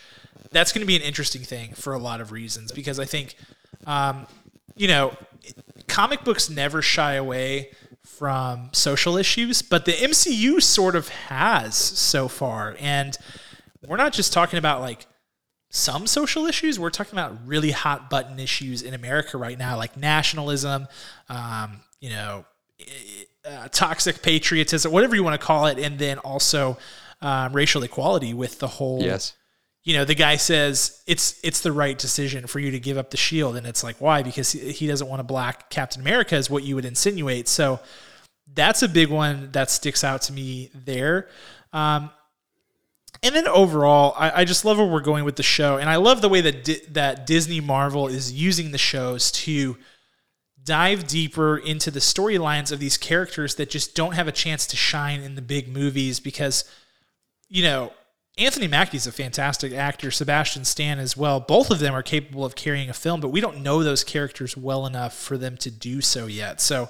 that's 0.52 0.72
going 0.72 0.82
to 0.82 0.88
be 0.88 0.96
an 0.96 1.04
interesting 1.04 1.44
thing 1.44 1.74
for 1.74 1.94
a 1.94 2.00
lot 2.00 2.20
of 2.20 2.32
reasons 2.32 2.72
because 2.72 3.00
I 3.00 3.06
think, 3.06 3.36
um, 3.86 4.26
you 4.76 4.88
know, 4.88 5.16
comic 5.88 6.24
books 6.24 6.50
never 6.50 6.82
shy 6.82 7.14
away 7.14 7.70
from 8.04 8.70
social 8.72 9.18
issues, 9.18 9.62
but 9.62 9.86
the 9.86 9.92
MCU 9.92 10.62
sort 10.62 10.96
of 10.96 11.10
has 11.10 11.76
so 11.76 12.28
far, 12.28 12.76
and 12.80 13.16
we're 13.88 13.98
not 13.98 14.14
just 14.14 14.34
talking 14.34 14.58
about 14.58 14.82
like 14.82 15.06
some 15.70 16.08
social 16.08 16.48
issues. 16.48 16.80
We're 16.80 16.90
talking 16.90 17.14
about 17.14 17.38
really 17.46 17.70
hot 17.70 18.10
button 18.10 18.40
issues 18.40 18.82
in 18.82 18.96
America 18.96 19.38
right 19.38 19.58
now, 19.58 19.78
like 19.78 19.96
nationalism, 19.96 20.88
um, 21.30 21.82
you 22.02 22.10
know, 22.10 22.46
uh, 23.46 23.68
toxic 23.70 24.22
patriotism, 24.22 24.92
whatever 24.92 25.16
you 25.16 25.24
want 25.24 25.40
to 25.40 25.46
call 25.46 25.68
it, 25.68 25.80
and 25.80 25.98
then 25.98 26.18
also 26.20 26.78
um, 27.22 27.54
racial 27.54 27.84
equality 27.84 28.34
with 28.34 28.60
the 28.60 28.68
whole. 28.68 29.02
Yes. 29.02 29.34
You 29.84 29.96
know, 29.96 30.06
the 30.06 30.16
guy 30.16 30.36
says 30.36 31.02
it's 31.08 31.40
it's 31.44 31.62
the 31.62 31.72
right 31.72 31.98
decision 31.98 32.48
for 32.48 32.60
you 32.60 32.72
to 32.72 32.80
give 32.80 32.98
up 32.98 33.12
the 33.12 33.18
shield, 33.18 33.56
and 33.56 33.66
it's 33.66 33.84
like 33.84 34.00
why? 34.00 34.24
Because 34.24 34.52
he, 34.52 34.72
he 34.72 34.88
doesn't 34.88 35.08
want 35.08 35.22
a 35.22 35.24
black 35.24 35.70
Captain 35.70 36.02
America, 36.02 36.36
is 36.36 36.50
what 36.50 36.64
you 36.64 36.76
would 36.76 36.86
insinuate. 36.86 37.48
So 37.48 37.80
that's 38.54 38.84
a 38.84 38.90
big 38.90 39.10
one 39.10 39.50
that 39.52 39.70
sticks 39.70 40.04
out 40.04 40.24
to 40.24 40.34
me 40.34 40.70
there. 40.74 41.30
Um, 41.72 42.10
and 43.24 43.36
then 43.36 43.48
overall, 43.48 44.16
I, 44.18 44.42
I, 44.42 44.46
just 44.46 44.66
love 44.66 44.78
where 44.78 44.88
we're 44.88 45.02
going 45.02 45.24
with 45.24 45.36
the 45.36 45.44
show, 45.44 45.78
and 45.78 45.90
I 45.90 45.98
love 45.98 46.22
the 46.22 46.30
way 46.30 46.42
that 46.42 46.64
Di- 46.64 46.82
that 46.92 47.26
Disney 47.26 47.60
Marvel 47.60 48.08
is 48.08 48.32
using 48.32 48.72
the 48.72 48.78
shows 48.78 49.32
to 49.32 49.78
dive 50.64 51.08
deeper 51.08 51.58
into 51.58 51.92
the 51.92 52.00
storylines 52.00 52.72
of 52.72 52.80
these 52.80 52.98
characters 52.98 53.56
that 53.56 53.70
just 53.70 53.96
don't 53.96 54.14
have 54.14 54.28
a 54.28 54.32
chance 54.32 54.68
to 54.68 54.76
shine 54.76 55.22
in 55.22 55.36
the 55.36 55.42
big 55.42 55.68
movies 55.68 56.20
because, 56.20 56.64
you 57.48 57.64
know, 57.64 57.92
Anthony 58.38 58.68
Mackie's 58.68 59.06
a 59.06 59.12
fantastic 59.12 59.74
actor, 59.74 60.12
Sebastian 60.12 60.64
Stan 60.64 60.98
as 60.98 61.18
well. 61.18 61.42
Both 61.42 61.72
of 61.72 61.80
them 61.80 61.94
are 61.94 62.04
capable 62.04 62.46
of 62.46 62.56
carrying 62.56 62.90
a 62.90 62.94
film, 62.94 63.20
but 63.20 63.30
we 63.30 63.42
don't 63.42 63.62
know 63.62 63.84
those 63.84 64.04
characters 64.04 64.56
well 64.56 64.86
enough 64.86 65.14
for 65.14 65.38
them 65.38 65.58
to 65.58 65.70
do 65.70 66.00
so 66.00 66.26
yet. 66.26 66.62
So 66.62 66.90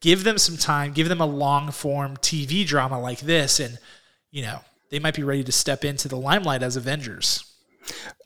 give 0.00 0.24
them 0.24 0.36
some 0.36 0.58
time, 0.58 0.92
give 0.92 1.08
them 1.08 1.22
a 1.22 1.26
long 1.26 1.70
form 1.70 2.18
TV 2.18 2.66
drama 2.66 3.00
like 3.00 3.20
this, 3.20 3.60
and, 3.60 3.78
you 4.30 4.42
know, 4.42 4.60
they 4.90 4.98
might 4.98 5.14
be 5.14 5.22
ready 5.22 5.42
to 5.42 5.52
step 5.52 5.84
into 5.84 6.06
the 6.06 6.16
limelight 6.16 6.62
as 6.62 6.76
Avengers. 6.76 7.50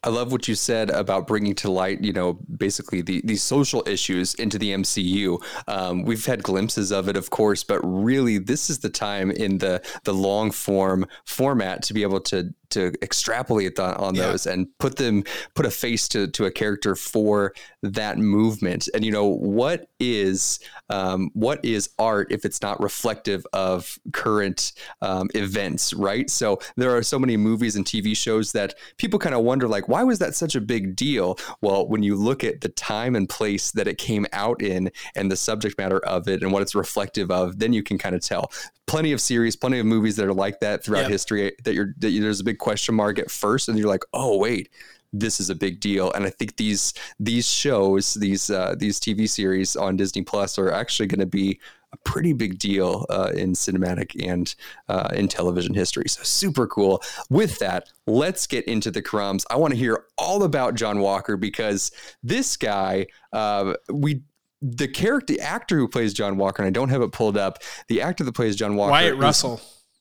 I 0.02 0.10
love 0.10 0.32
what 0.32 0.48
you 0.48 0.54
said 0.54 0.90
about 0.90 1.26
bringing 1.26 1.54
to 1.56 1.70
light, 1.70 2.02
you 2.02 2.12
know, 2.12 2.34
basically 2.56 3.02
the, 3.02 3.20
these 3.24 3.42
social 3.42 3.82
issues 3.86 4.34
into 4.34 4.58
the 4.58 4.72
MCU. 4.72 5.42
Um, 5.66 6.02
we've 6.02 6.24
had 6.24 6.42
glimpses 6.42 6.92
of 6.92 7.08
it, 7.08 7.16
of 7.16 7.30
course, 7.30 7.64
but 7.64 7.80
really, 7.82 8.38
this 8.38 8.70
is 8.70 8.78
the 8.78 8.90
time 8.90 9.30
in 9.30 9.58
the 9.58 9.82
the 10.04 10.14
long 10.14 10.50
form 10.50 11.06
format 11.24 11.82
to 11.84 11.94
be 11.94 12.02
able 12.02 12.20
to 12.20 12.54
to 12.70 12.92
extrapolate 13.02 13.78
on, 13.78 13.94
on 13.94 14.14
yeah. 14.14 14.26
those 14.26 14.46
and 14.46 14.66
put 14.78 14.96
them 14.96 15.24
put 15.54 15.64
a 15.64 15.70
face 15.70 16.06
to 16.08 16.26
to 16.28 16.44
a 16.44 16.50
character 16.50 16.94
for 16.94 17.52
that 17.82 18.18
movement. 18.18 18.88
And 18.94 19.04
you 19.04 19.12
know, 19.12 19.26
what 19.26 19.88
is 19.98 20.60
um, 20.90 21.30
what 21.34 21.64
is 21.64 21.90
art 21.98 22.30
if 22.30 22.44
it's 22.44 22.62
not 22.62 22.80
reflective 22.80 23.46
of 23.52 23.98
current 24.12 24.72
um, 25.02 25.28
events, 25.34 25.92
right? 25.94 26.28
So 26.30 26.58
there 26.76 26.96
are 26.96 27.02
so 27.02 27.18
many 27.18 27.36
movies 27.36 27.76
and 27.76 27.84
TV 27.84 28.16
shows 28.16 28.52
that 28.52 28.74
people 28.96 29.18
kind 29.18 29.34
of 29.34 29.42
wonder, 29.42 29.68
like, 29.68 29.87
why 29.88 30.02
was 30.02 30.18
that 30.18 30.34
such 30.34 30.54
a 30.54 30.60
big 30.60 30.94
deal? 30.94 31.38
Well, 31.60 31.88
when 31.88 32.02
you 32.02 32.14
look 32.14 32.44
at 32.44 32.60
the 32.60 32.68
time 32.68 33.16
and 33.16 33.28
place 33.28 33.70
that 33.72 33.88
it 33.88 33.98
came 33.98 34.26
out 34.32 34.62
in 34.62 34.90
and 35.16 35.30
the 35.30 35.36
subject 35.36 35.78
matter 35.78 35.98
of 36.04 36.28
it 36.28 36.42
and 36.42 36.52
what 36.52 36.62
it's 36.62 36.74
reflective 36.74 37.30
of, 37.30 37.58
then 37.58 37.72
you 37.72 37.82
can 37.82 37.96
kind 37.98 38.14
of 38.14 38.22
tell. 38.22 38.52
Plenty 38.86 39.12
of 39.12 39.20
series, 39.20 39.56
plenty 39.56 39.78
of 39.78 39.86
movies 39.86 40.16
that 40.16 40.26
are 40.26 40.34
like 40.34 40.60
that 40.60 40.84
throughout 40.84 41.02
yep. 41.02 41.10
history 41.10 41.52
that 41.64 41.74
you're 41.74 41.94
that 41.98 42.10
there's 42.10 42.40
a 42.40 42.44
big 42.44 42.58
question 42.58 42.94
mark 42.94 43.18
at 43.18 43.30
first, 43.30 43.68
and 43.68 43.78
you're 43.78 43.88
like, 43.88 44.04
oh 44.14 44.36
wait, 44.38 44.70
this 45.12 45.40
is 45.40 45.50
a 45.50 45.54
big 45.54 45.80
deal. 45.80 46.12
And 46.12 46.24
I 46.24 46.30
think 46.30 46.56
these 46.56 46.94
these 47.18 47.48
shows, 47.48 48.14
these 48.14 48.50
uh, 48.50 48.74
these 48.78 49.00
TV 49.00 49.28
series 49.28 49.76
on 49.76 49.96
Disney 49.96 50.22
Plus 50.22 50.58
are 50.58 50.70
actually 50.70 51.06
going 51.06 51.20
to 51.20 51.26
be 51.26 51.60
a 51.92 51.96
pretty 51.98 52.32
big 52.32 52.58
deal 52.58 53.06
uh, 53.08 53.32
in 53.34 53.52
cinematic 53.52 54.26
and 54.26 54.54
uh, 54.88 55.08
in 55.14 55.28
television 55.28 55.74
history. 55.74 56.04
So 56.08 56.22
super 56.22 56.66
cool. 56.66 57.02
With 57.30 57.58
that, 57.60 57.88
let's 58.06 58.46
get 58.46 58.64
into 58.66 58.90
the 58.90 59.02
crumbs. 59.02 59.46
I 59.50 59.56
want 59.56 59.72
to 59.72 59.78
hear 59.78 60.04
all 60.16 60.42
about 60.42 60.74
John 60.74 61.00
Walker 61.00 61.36
because 61.36 61.90
this 62.22 62.56
guy, 62.56 63.06
uh, 63.32 63.74
we 63.90 64.22
the 64.60 64.88
character, 64.88 65.34
the 65.34 65.40
actor 65.40 65.76
who 65.76 65.86
plays 65.88 66.12
John 66.12 66.36
Walker, 66.36 66.62
and 66.62 66.66
I 66.66 66.70
don't 66.70 66.88
have 66.88 67.02
it 67.02 67.12
pulled 67.12 67.36
up. 67.36 67.62
The 67.86 68.02
actor 68.02 68.24
that 68.24 68.32
plays 68.32 68.56
John 68.56 68.76
Walker, 68.76 68.90
Wyatt 68.90 69.16
Russell. 69.16 69.60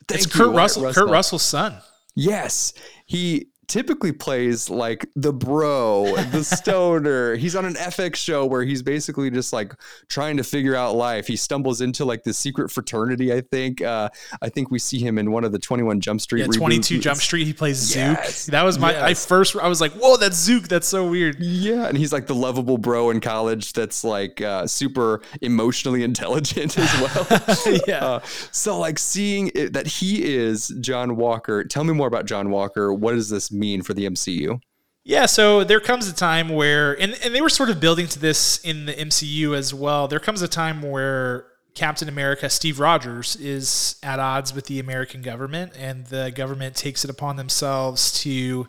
It's 0.10 0.26
Kurt 0.26 0.54
Russell, 0.56 0.84
Russell. 0.84 1.04
Kurt 1.04 1.12
Russell's 1.12 1.44
son. 1.44 1.76
Yes, 2.16 2.74
he 3.06 3.50
typically 3.68 4.12
plays 4.12 4.70
like 4.70 5.06
the 5.16 5.34
bro, 5.34 6.16
the 6.32 6.44
stoner. 6.44 7.36
he's 7.36 7.56
on 7.56 7.66
an 7.66 7.76
FX 7.76 8.16
show 8.16 8.46
where 8.46 8.64
he's 8.64 8.82
basically 8.82 9.30
just 9.30 9.52
like 9.54 9.74
trying 10.08 10.38
to 10.38 10.44
figure 10.44 10.76
out 10.76 10.96
life. 10.96 11.28
He 11.28 11.36
stumbles 11.36 11.82
into 11.82 12.06
like 12.06 12.24
the 12.24 12.34
secret 12.34 12.72
fraternity. 12.72 13.34
I 13.34 13.42
think. 13.42 13.82
Uh, 13.82 14.10
I 14.42 14.50
think 14.50 14.72
we 14.72 14.80
see 14.80 15.00
him 15.00 15.18
in 15.18 15.32
one 15.32 15.44
of 15.44 15.52
the 15.52 15.60
Twenty 15.60 15.84
One 15.84 16.00
Jump 16.00 16.22
Street. 16.22 16.42
Yeah, 16.42 16.48
Twenty 16.48 16.80
Two 16.80 17.00
Jump 17.00 17.20
Street. 17.20 17.46
He 17.46 17.54
plays 17.54 17.96
yes. 17.96 18.46
Zook. 18.46 18.52
That 18.52 18.64
was 18.64 18.80
my. 18.80 18.92
Yes. 18.92 19.04
I 19.04 19.28
first. 19.28 19.56
I 19.58 19.68
was 19.68 19.82
like, 19.82 19.92
whoa, 19.94 20.18
that's 20.18 20.38
Zook. 20.38 20.68
That's 20.68 20.88
so 20.88 21.10
weird. 21.10 21.38
Yeah, 21.40 21.88
and 21.88 21.98
he's 21.98 22.14
like 22.14 22.28
the 22.28 22.36
lovable 22.36 22.78
bro 22.78 23.10
in 23.10 23.20
college. 23.20 23.74
That's 23.74 24.04
like 24.04 24.42
uh, 24.42 24.68
super 24.68 25.22
emotionally 25.42 26.04
intelligent 26.08 26.78
as 26.78 27.02
well. 27.02 27.80
yeah. 27.88 28.06
Uh, 28.06 28.20
so 28.52 28.80
like 28.80 29.00
seeing 29.00 29.52
it, 29.56 29.74
that 29.74 29.88
he 29.88 30.24
is 30.24 30.70
John 30.80 31.16
Walker. 31.16 31.64
Tell 31.64 31.84
me 31.84 31.94
more 31.94 32.08
about 32.08 32.26
John 32.26 32.50
Walker. 32.50 32.94
What 32.94 33.14
does 33.14 33.30
this 33.30 33.52
mean 33.58 33.82
for 33.82 33.94
the 33.94 34.06
MCU? 34.06 34.60
Yeah, 35.04 35.26
so 35.26 35.64
there 35.64 35.80
comes 35.80 36.10
a 36.10 36.14
time 36.14 36.50
where, 36.50 37.00
and, 37.00 37.18
and 37.24 37.34
they 37.34 37.42
were 37.42 37.50
sort 37.50 37.70
of 37.70 37.80
building 37.80 38.08
to 38.08 38.20
this 38.20 38.58
in 38.60 38.88
the 38.88 38.94
MCU 38.94 39.56
as 39.56 39.74
well. 39.74 40.08
There 40.10 40.20
comes 40.20 40.42
a 40.42 40.50
time 40.50 40.82
where 40.82 41.46
Captain 41.76 42.10
America, 42.10 42.50
Steve 42.50 42.80
Rogers, 42.80 43.38
is 43.38 43.96
at 44.04 44.20
odds 44.20 44.54
with 44.54 44.66
the 44.66 44.80
American 44.80 45.22
government, 45.22 45.72
and 45.78 46.06
the 46.08 46.32
government 46.36 46.76
takes 46.76 47.06
it 47.06 47.10
upon 47.10 47.38
themselves 47.38 48.22
to, 48.24 48.68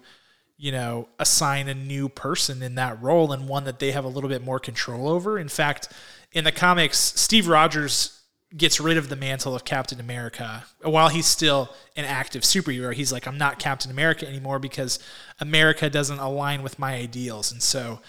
you 0.59 0.71
know, 0.71 1.09
assign 1.19 1.69
a 1.69 1.75
new 1.75 2.09
person 2.09 2.63
in 2.63 2.77
that 2.77 3.03
role 3.03 3.33
and 3.33 3.49
one 3.49 3.65
that 3.65 3.81
they 3.81 3.91
have 3.91 4.05
a 4.05 4.09
little 4.09 4.31
bit 4.31 4.45
more 4.45 4.61
control 4.61 5.09
over. 5.09 5.39
In 5.39 5.49
fact, 5.49 5.89
in 6.33 6.45
the 6.45 6.53
comics, 6.53 6.99
Steve 6.99 7.49
Rogers 7.49 8.18
gets 8.57 8.81
rid 8.81 8.97
of 8.97 9.09
the 9.09 9.17
mantle 9.17 9.55
of 9.55 9.65
Captain 9.65 10.01
America 10.01 10.65
while 10.83 11.09
he's 11.09 11.27
still 11.27 11.69
an 11.97 12.05
active 12.05 12.43
superhero. 12.43 12.95
He's 12.95 13.13
like, 13.13 13.27
I'm 13.27 13.37
not 13.37 13.59
Captain 13.59 13.91
America 13.91 14.27
anymore 14.27 14.59
because 14.59 14.99
America 15.39 15.91
doesn't 15.91 16.19
align 16.19 16.63
with 16.63 16.79
my 16.79 16.95
ideals. 16.95 17.53
And 17.53 17.63
so 17.63 18.01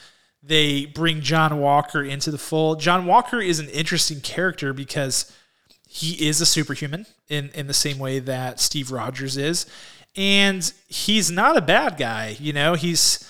they 0.42 0.86
bring 0.86 1.20
John 1.22 1.60
Walker 1.60 2.02
into 2.02 2.32
the 2.32 2.38
fold. 2.38 2.80
John 2.80 3.06
Walker 3.06 3.42
is 3.42 3.60
an 3.60 3.68
interesting 3.70 4.22
character 4.22 4.72
because 4.72 5.36
he 5.88 6.28
is 6.28 6.40
a 6.40 6.46
superhuman 6.46 7.06
in, 7.28 7.50
in 7.54 7.68
the 7.68 7.74
same 7.74 8.00
way 8.00 8.20
that 8.20 8.60
Steve 8.60 8.92
Rogers 8.92 9.36
is. 9.36 9.66
And 10.16 10.72
he's 10.88 11.30
not 11.30 11.58
a 11.58 11.62
bad 11.62 11.98
guy. 11.98 12.38
You 12.40 12.54
know, 12.54 12.76
he's 12.76 13.30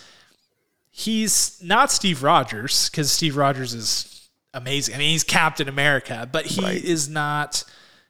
he's 0.91 1.61
not 1.63 1.91
Steve 1.91 2.21
Rogers 2.23 2.89
because 2.89 3.11
Steve 3.11 3.35
Rogers 3.35 3.73
is 3.73 4.18
amazing. 4.59 4.95
I 4.95 4.97
mean, 4.99 5.11
he's 5.11 5.23
Captain 5.23 5.67
America, 5.67 6.29
but 6.31 6.45
he 6.45 6.61
right. 6.61 6.83
is 6.83 7.09
not 7.09 7.63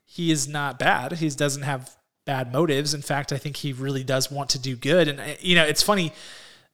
he 0.05 0.31
is 0.31 0.47
not 0.47 0.79
bad. 0.79 1.13
He 1.13 1.29
doesn't 1.29 1.61
have 1.61 1.95
bad 2.25 2.51
motives. 2.51 2.93
In 2.93 3.01
fact, 3.01 3.31
I 3.31 3.37
think 3.37 3.57
he 3.57 3.73
really 3.73 4.03
does 4.03 4.31
want 4.31 4.49
to 4.51 4.59
do 4.59 4.75
good. 4.75 5.07
And 5.07 5.37
you 5.39 5.55
know, 5.55 5.65
it's 5.65 5.83
funny. 5.83 6.11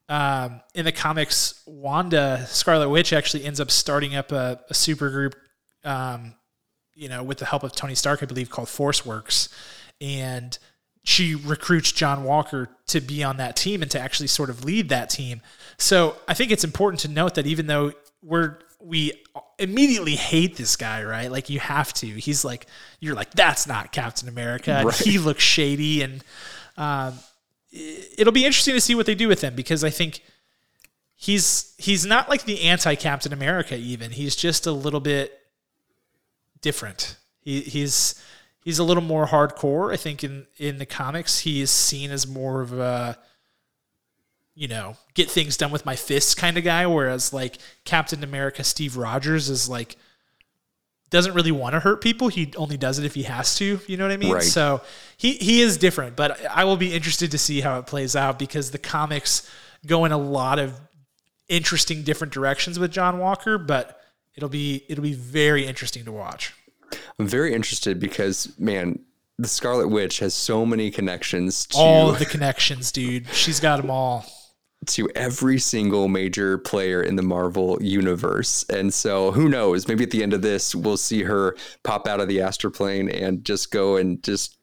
Um, 0.08 0.62
in 0.76 0.86
the 0.86 0.92
comics, 0.92 1.64
Wanda 1.66 2.46
Scarlet 2.48 2.90
Witch 2.90 3.12
actually 3.12 3.44
ends 3.44 3.60
up 3.60 3.72
starting 3.72 4.16
up 4.16 4.32
a, 4.32 4.60
a 4.70 4.74
super 4.74 5.10
group. 5.10 5.36
Um, 5.84 6.36
you 6.94 7.10
know, 7.10 7.24
with 7.24 7.40
the 7.40 7.46
help 7.46 7.64
of 7.64 7.74
Tony 7.74 7.96
Stark, 7.96 8.24
I 8.24 8.26
believe, 8.26 8.50
called 8.50 8.70
Force 8.70 9.06
Works, 9.06 9.50
and 10.00 10.58
she 11.04 11.36
recruits 11.36 11.92
John 11.92 12.24
Walker 12.24 12.70
to 12.88 13.00
be 13.00 13.24
on 13.24 13.38
that 13.38 13.56
team 13.56 13.82
and 13.82 13.92
to 13.92 14.00
actually 14.00 14.28
sort 14.28 14.50
of 14.50 14.64
lead 14.64 14.90
that 14.90 15.10
team. 15.10 15.42
So 15.78 16.16
I 16.28 16.34
think 16.34 16.52
it's 16.52 16.64
important 16.64 17.02
to 17.02 17.08
note 17.08 17.36
that 17.36 17.46
even 17.46 17.68
though 17.68 17.94
we're 18.24 18.58
we 18.80 19.24
immediately 19.58 20.16
hate 20.16 20.58
this 20.58 20.76
guy, 20.76 21.04
right? 21.04 21.32
Like 21.32 21.50
you 21.50 21.60
have 21.60 21.94
to. 21.96 22.08
He's 22.08 22.46
like, 22.46 22.68
you're 23.00 23.16
like, 23.16 23.32
that's 23.32 23.68
not 23.68 23.92
Captain 23.92 24.30
America. 24.30 24.82
Right. 24.86 24.96
He 24.96 25.18
looks 25.18 25.44
shady, 25.44 26.02
and 26.02 26.24
um, 26.78 27.14
it'll 27.72 28.34
be 28.34 28.46
interesting 28.46 28.76
to 28.76 28.82
see 28.82 28.96
what 28.96 29.06
they 29.06 29.16
do 29.16 29.28
with 29.28 29.42
him 29.42 29.56
because 29.56 29.84
I 29.84 29.90
think 29.90 30.22
he's 31.16 31.74
he's 31.78 32.06
not 32.06 32.30
like 32.30 32.44
the 32.44 32.62
anti 32.64 32.96
Captain 32.96 33.34
America. 33.34 33.76
Even 33.76 34.12
he's 34.12 34.36
just 34.36 34.68
a 34.68 34.72
little 34.72 35.00
bit 35.00 35.40
different. 36.62 37.18
He, 37.42 37.62
he's 37.62 38.22
he's 38.64 38.80
a 38.80 38.84
little 38.84 39.04
more 39.04 39.28
hardcore. 39.28 39.94
I 39.94 39.98
think 39.98 40.24
in 40.24 40.48
in 40.58 40.78
the 40.78 40.86
comics, 40.86 41.40
he 41.40 41.62
is 41.62 41.72
seen 41.72 42.12
as 42.12 42.28
more 42.28 42.62
of 42.62 42.74
a 42.74 43.18
you 44.56 44.70
know, 44.70 44.96
get 45.14 45.30
things 45.30 45.58
done 45.58 45.70
with 45.70 45.86
my 45.86 45.96
fists 45.96 46.34
kind 46.34 46.58
of 46.58 46.64
guy. 46.64 46.88
Whereas 46.88 47.34
like 47.34 47.58
Captain 47.84 48.24
America 48.24 48.64
Steve 48.64 48.98
Rogers 48.98 49.50
is 49.50 49.70
like 49.70 49.98
doesn't 51.10 51.34
really 51.34 51.52
want 51.52 51.74
to 51.74 51.80
hurt 51.80 52.02
people. 52.02 52.30
He 52.30 52.52
only 52.58 52.78
does 52.78 52.98
it 52.98 53.06
if 53.06 53.14
he 53.14 53.24
has 53.24 53.56
to. 53.58 53.80
You 53.86 53.98
know 53.98 54.06
what 54.06 54.12
I 54.12 54.18
mean? 54.18 54.34
Right. 54.34 54.44
So 54.44 54.82
he 55.18 55.34
he 55.34 55.62
is 55.62 55.78
different, 55.78 56.16
but 56.16 56.44
I 56.48 56.64
will 56.64 56.78
be 56.78 56.94
interested 56.94 57.32
to 57.32 57.38
see 57.38 57.62
how 57.62 57.78
it 57.80 57.86
plays 57.86 58.16
out 58.16 58.40
because 58.40 58.72
the 58.72 58.78
comics 58.78 59.50
go 59.86 60.06
in 60.06 60.12
a 60.12 60.18
lot 60.18 60.58
of 60.58 60.80
interesting 61.48 62.02
different 62.04 62.34
directions 62.34 62.80
with 62.80 62.92
John 62.92 63.20
Walker, 63.20 63.58
but 63.58 64.02
it'll 64.36 64.50
be 64.50 64.84
it'll 64.88 65.04
be 65.04 65.14
very 65.14 65.68
interesting 65.68 66.06
to 66.06 66.12
watch. 66.12 66.54
I'm 67.20 67.28
very 67.28 67.54
interested 67.54 68.00
because 68.00 68.58
man, 68.58 69.00
the 69.38 69.50
Scarlet 69.50 69.90
Witch 69.90 70.20
has 70.20 70.34
so 70.34 70.66
many 70.66 70.92
connections 70.92 71.66
to 71.68 71.78
all 71.78 72.14
the 72.14 72.26
connections, 72.26 72.92
dude. 72.92 73.28
She's 73.34 73.60
got 73.60 73.82
them 73.82 73.92
all 73.92 74.26
to 74.88 75.10
every 75.16 75.60
single 75.60 76.08
major 76.08 76.58
player 76.58 77.02
in 77.02 77.16
the 77.16 77.22
Marvel 77.22 77.78
universe. 77.82 78.66
And 78.70 78.94
so 78.94 79.32
who 79.32 79.50
knows? 79.50 79.88
Maybe 79.88 80.04
at 80.04 80.12
the 80.12 80.24
end 80.24 80.34
of 80.34 80.42
this, 80.42 80.76
we'll 80.76 80.98
see 80.98 81.24
her 81.24 81.56
pop 81.84 82.08
out 82.08 82.20
of 82.20 82.28
the 82.28 82.42
astral 82.42 82.72
plane 82.72 83.10
and 83.10 83.44
just 83.44 83.72
go 83.72 83.98
and 83.98 84.22
just 84.24 84.58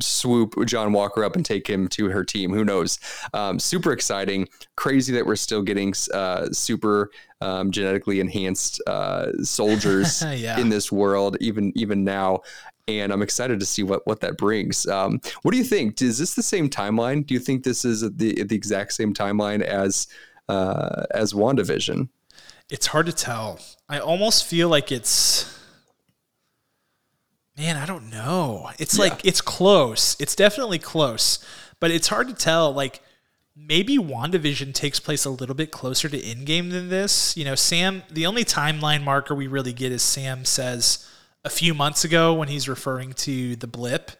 swoop 0.00 0.54
John 0.66 0.92
Walker 0.92 1.24
up 1.24 1.36
and 1.36 1.44
take 1.44 1.68
him 1.68 1.88
to 1.88 2.08
her 2.10 2.24
team. 2.24 2.52
Who 2.52 2.64
knows? 2.64 2.98
Um, 3.32 3.58
super 3.58 3.92
exciting. 3.92 4.48
Crazy 4.76 5.12
that 5.14 5.26
we're 5.26 5.36
still 5.36 5.62
getting 5.62 5.94
uh, 6.12 6.48
super 6.52 7.10
um, 7.42 7.70
genetically 7.70 8.20
enhanced 8.20 8.80
uh, 8.86 9.32
soldiers 9.42 10.22
yeah. 10.36 10.58
in 10.58 10.68
this 10.68 10.92
world, 10.92 11.36
even 11.40 11.72
even 11.74 12.04
now. 12.04 12.40
And 12.88 13.12
I'm 13.12 13.22
excited 13.22 13.60
to 13.60 13.66
see 13.66 13.82
what 13.82 14.06
what 14.06 14.20
that 14.20 14.36
brings. 14.36 14.86
Um, 14.86 15.20
what 15.42 15.52
do 15.52 15.58
you 15.58 15.64
think? 15.64 16.02
Is 16.02 16.18
this 16.18 16.34
the 16.34 16.42
same 16.42 16.68
timeline? 16.68 17.24
Do 17.24 17.34
you 17.34 17.40
think 17.40 17.62
this 17.62 17.84
is 17.84 18.00
the 18.00 18.42
the 18.42 18.56
exact 18.56 18.92
same 18.92 19.14
timeline 19.14 19.62
as 19.62 20.08
uh, 20.48 21.04
as 21.12 21.32
WandaVision? 21.32 22.08
It's 22.68 22.86
hard 22.86 23.06
to 23.06 23.12
tell. 23.12 23.60
I 23.88 23.98
almost 23.98 24.46
feel 24.46 24.68
like 24.68 24.90
it's 24.90 25.52
Man, 27.56 27.76
I 27.76 27.84
don't 27.84 28.10
know. 28.10 28.70
It's 28.78 28.96
yeah. 28.96 29.04
like 29.04 29.24
it's 29.24 29.40
close. 29.40 30.16
It's 30.18 30.34
definitely 30.34 30.78
close, 30.78 31.44
but 31.80 31.90
it's 31.90 32.08
hard 32.08 32.28
to 32.28 32.34
tell. 32.34 32.72
Like 32.72 33.00
maybe 33.54 33.98
WandaVision 33.98 34.72
takes 34.72 34.98
place 34.98 35.26
a 35.26 35.30
little 35.30 35.54
bit 35.54 35.70
closer 35.70 36.08
to 36.08 36.18
Endgame 36.18 36.70
than 36.70 36.88
this. 36.88 37.36
You 37.36 37.44
know, 37.44 37.54
Sam. 37.54 38.04
The 38.10 38.24
only 38.24 38.44
timeline 38.44 39.04
marker 39.04 39.34
we 39.34 39.46
really 39.46 39.74
get 39.74 39.92
is 39.92 40.02
Sam 40.02 40.46
says 40.46 41.06
a 41.44 41.50
few 41.50 41.74
months 41.74 42.04
ago 42.04 42.34
when 42.34 42.48
he's 42.48 42.68
referring 42.68 43.12
to 43.12 43.56
the 43.56 43.66
blip. 43.66 44.12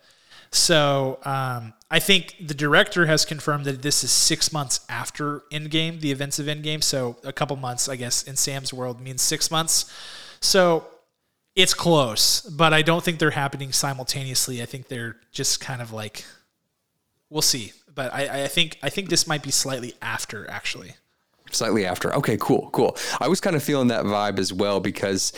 So 0.50 1.18
um, 1.24 1.72
I 1.90 1.98
think 1.98 2.36
the 2.40 2.54
director 2.54 3.06
has 3.06 3.24
confirmed 3.24 3.64
that 3.64 3.80
this 3.80 4.04
is 4.04 4.10
six 4.10 4.52
months 4.52 4.80
after 4.88 5.40
Endgame, 5.50 6.00
the 6.00 6.12
events 6.12 6.38
of 6.38 6.46
Endgame. 6.46 6.82
So 6.82 7.16
a 7.24 7.32
couple 7.32 7.56
months, 7.56 7.88
I 7.88 7.96
guess, 7.96 8.22
in 8.24 8.36
Sam's 8.36 8.72
world 8.72 9.00
means 9.00 9.22
six 9.22 9.50
months. 9.50 9.90
So 10.40 10.86
it's 11.56 11.72
close, 11.72 12.42
but 12.42 12.74
I 12.74 12.82
don't 12.82 13.02
think 13.02 13.18
they're 13.18 13.30
happening 13.30 13.72
simultaneously. 13.72 14.60
I 14.62 14.66
think 14.66 14.88
they're 14.88 15.16
just 15.32 15.60
kind 15.60 15.80
of 15.80 15.92
like, 15.92 16.24
we'll 17.30 17.42
see. 17.42 17.72
But 17.94 18.12
I, 18.12 18.44
I 18.44 18.48
think 18.48 18.78
I 18.82 18.88
think 18.88 19.10
this 19.10 19.26
might 19.26 19.42
be 19.42 19.50
slightly 19.50 19.94
after, 20.00 20.48
actually. 20.50 20.94
Slightly 21.50 21.84
after. 21.84 22.14
Okay, 22.14 22.38
cool, 22.40 22.70
cool. 22.72 22.96
I 23.20 23.28
was 23.28 23.40
kind 23.40 23.54
of 23.54 23.62
feeling 23.62 23.88
that 23.88 24.04
vibe 24.04 24.38
as 24.38 24.52
well 24.52 24.80
because, 24.80 25.34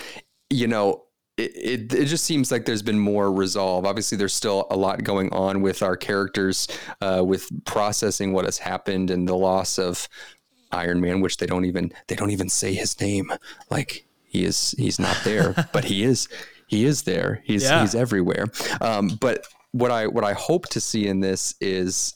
you 0.50 0.68
know, 0.68 1.02
it, 1.36 1.56
it, 1.56 1.94
it, 1.94 2.04
just 2.06 2.24
seems 2.24 2.52
like 2.52 2.64
there's 2.64 2.82
been 2.82 2.98
more 2.98 3.32
resolve. 3.32 3.84
Obviously, 3.84 4.16
there's 4.16 4.34
still 4.34 4.66
a 4.70 4.76
lot 4.76 5.02
going 5.02 5.32
on 5.32 5.62
with 5.62 5.82
our 5.82 5.96
characters, 5.96 6.68
uh, 7.00 7.24
with 7.26 7.48
processing 7.64 8.32
what 8.32 8.44
has 8.44 8.58
happened 8.58 9.10
and 9.10 9.26
the 9.26 9.36
loss 9.36 9.78
of 9.78 10.08
Iron 10.70 11.00
Man, 11.00 11.20
which 11.20 11.38
they 11.38 11.46
don't 11.46 11.64
even 11.64 11.92
they 12.06 12.14
don't 12.14 12.30
even 12.30 12.48
say 12.48 12.74
his 12.74 13.00
name. 13.00 13.32
Like 13.70 14.06
he 14.24 14.44
is 14.44 14.74
he's 14.78 14.98
not 15.00 15.16
there, 15.24 15.68
but 15.72 15.84
he 15.84 16.04
is 16.04 16.28
he 16.68 16.84
is 16.84 17.02
there. 17.02 17.42
He's 17.44 17.64
yeah. 17.64 17.80
he's 17.80 17.94
everywhere. 17.94 18.46
Um, 18.80 19.08
but 19.20 19.46
what 19.72 19.90
I 19.90 20.06
what 20.06 20.24
I 20.24 20.34
hope 20.34 20.68
to 20.70 20.80
see 20.80 21.08
in 21.08 21.20
this 21.20 21.54
is 21.60 22.14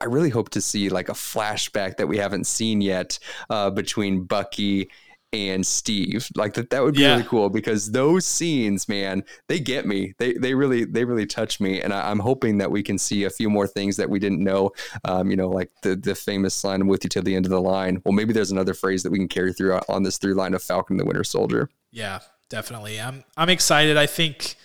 I 0.00 0.06
really 0.06 0.30
hope 0.30 0.50
to 0.50 0.60
see 0.60 0.88
like 0.88 1.08
a 1.08 1.14
flashback 1.14 1.96
that 1.96 2.06
we 2.06 2.18
haven't 2.18 2.46
seen 2.46 2.80
yet 2.80 3.18
uh, 3.50 3.70
between 3.70 4.24
Bucky 4.24 4.90
and 5.32 5.64
Steve. 5.66 6.28
Like 6.34 6.54
that 6.54 6.70
that 6.70 6.82
would 6.82 6.94
be 6.94 7.02
yeah. 7.02 7.12
really 7.12 7.24
cool 7.24 7.48
because 7.48 7.92
those 7.92 8.26
scenes, 8.26 8.88
man, 8.88 9.22
they 9.46 9.58
get 9.58 9.86
me. 9.86 10.14
They 10.18 10.34
they 10.34 10.54
really 10.54 10.84
they 10.84 11.04
really 11.04 11.26
touch 11.26 11.60
me, 11.60 11.80
and 11.80 11.92
I, 11.92 12.10
am 12.10 12.18
hoping 12.18 12.58
that 12.58 12.70
we 12.70 12.82
can 12.82 12.98
see 12.98 13.24
a 13.24 13.30
few 13.30 13.48
more 13.48 13.66
things 13.66 13.96
that 13.96 14.10
we 14.10 14.18
didn't 14.18 14.42
know. 14.42 14.72
Um, 15.04 15.30
you 15.30 15.36
know, 15.36 15.48
like 15.48 15.70
the 15.82 15.96
the 15.96 16.14
famous 16.14 16.62
line 16.64 16.80
"I'm 16.80 16.88
with 16.88 17.04
you 17.04 17.10
till 17.10 17.22
the 17.22 17.36
end 17.36 17.46
of 17.46 17.50
the 17.50 17.60
line." 17.60 18.02
Well, 18.04 18.12
maybe 18.12 18.32
there's 18.32 18.50
another 18.50 18.74
phrase 18.74 19.02
that 19.02 19.12
we 19.12 19.18
can 19.18 19.28
carry 19.28 19.52
through 19.52 19.78
on 19.88 20.02
this 20.02 20.18
through 20.18 20.34
line 20.34 20.54
of 20.54 20.62
Falcon 20.62 20.96
the 20.96 21.04
Winter 21.04 21.24
Soldier. 21.24 21.70
Yeah, 21.90 22.20
definitely. 22.48 23.00
I'm 23.00 23.24
I'm 23.36 23.48
excited. 23.48 23.96
I 23.96 24.06
think 24.06 24.56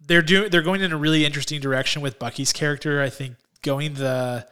they're 0.00 0.22
doing 0.22 0.50
they're 0.50 0.62
going 0.62 0.80
in 0.80 0.92
a 0.92 0.96
really 0.96 1.24
interesting 1.24 1.60
direction 1.60 2.02
with 2.02 2.18
Bucky's 2.18 2.52
character. 2.52 3.02
I 3.02 3.10
think 3.10 3.36
going 3.62 3.94
the 3.94 4.46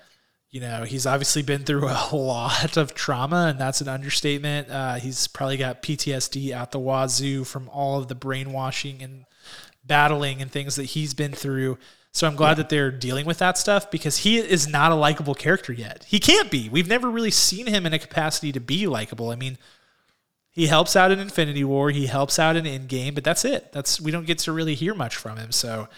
you 0.50 0.60
know, 0.60 0.82
he's 0.82 1.06
obviously 1.06 1.42
been 1.42 1.64
through 1.64 1.88
a 2.12 2.16
lot 2.16 2.76
of 2.76 2.94
trauma, 2.94 3.48
and 3.50 3.58
that's 3.58 3.80
an 3.80 3.88
understatement. 3.88 4.68
Uh, 4.70 4.94
he's 4.94 5.26
probably 5.28 5.56
got 5.56 5.82
PTSD 5.82 6.52
out 6.52 6.72
the 6.72 6.78
wazoo 6.78 7.44
from 7.44 7.68
all 7.68 7.98
of 7.98 8.08
the 8.08 8.14
brainwashing 8.14 9.02
and 9.02 9.24
battling 9.84 10.42
and 10.42 10.50
things 10.50 10.76
that 10.76 10.84
he's 10.84 11.14
been 11.14 11.32
through. 11.32 11.78
So 12.12 12.26
I'm 12.26 12.34
glad 12.34 12.50
yeah. 12.50 12.54
that 12.54 12.68
they're 12.70 12.90
dealing 12.90 13.24
with 13.24 13.38
that 13.38 13.56
stuff 13.56 13.90
because 13.90 14.18
he 14.18 14.38
is 14.38 14.66
not 14.66 14.90
a 14.90 14.96
likable 14.96 15.34
character 15.34 15.72
yet. 15.72 16.04
He 16.08 16.18
can't 16.18 16.50
be. 16.50 16.68
We've 16.68 16.88
never 16.88 17.08
really 17.08 17.30
seen 17.30 17.66
him 17.66 17.86
in 17.86 17.94
a 17.94 18.00
capacity 18.00 18.50
to 18.52 18.60
be 18.60 18.88
likable. 18.88 19.30
I 19.30 19.36
mean, 19.36 19.58
he 20.50 20.66
helps 20.66 20.96
out 20.96 21.12
in 21.12 21.20
Infinity 21.20 21.62
War, 21.62 21.90
he 21.90 22.06
helps 22.06 22.40
out 22.40 22.56
in 22.56 22.64
Endgame, 22.64 23.14
but 23.14 23.22
that's 23.22 23.44
it. 23.44 23.70
That's 23.70 24.00
we 24.00 24.10
don't 24.10 24.26
get 24.26 24.38
to 24.40 24.52
really 24.52 24.74
hear 24.74 24.94
much 24.94 25.14
from 25.14 25.38
him. 25.38 25.52
So 25.52 25.88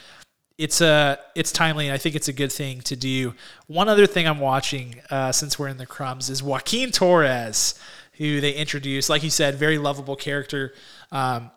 it's 0.58 0.80
a 0.80 1.18
it's 1.34 1.52
timely 1.52 1.86
and 1.86 1.94
I 1.94 1.98
think 1.98 2.14
it's 2.14 2.28
a 2.28 2.32
good 2.32 2.52
thing 2.52 2.80
to 2.82 2.96
do. 2.96 3.34
One 3.66 3.88
other 3.88 4.06
thing 4.06 4.26
I'm 4.26 4.40
watching 4.40 5.00
uh, 5.10 5.32
since 5.32 5.58
we're 5.58 5.68
in 5.68 5.78
the 5.78 5.86
crumbs 5.86 6.30
is 6.30 6.42
Joaquin 6.42 6.90
Torres, 6.90 7.74
who 8.14 8.40
they 8.40 8.52
introduced. 8.52 9.10
Like 9.10 9.22
you 9.22 9.30
said, 9.30 9.56
very 9.56 9.78
lovable 9.78 10.16
character. 10.16 10.74
Um, 11.10 11.50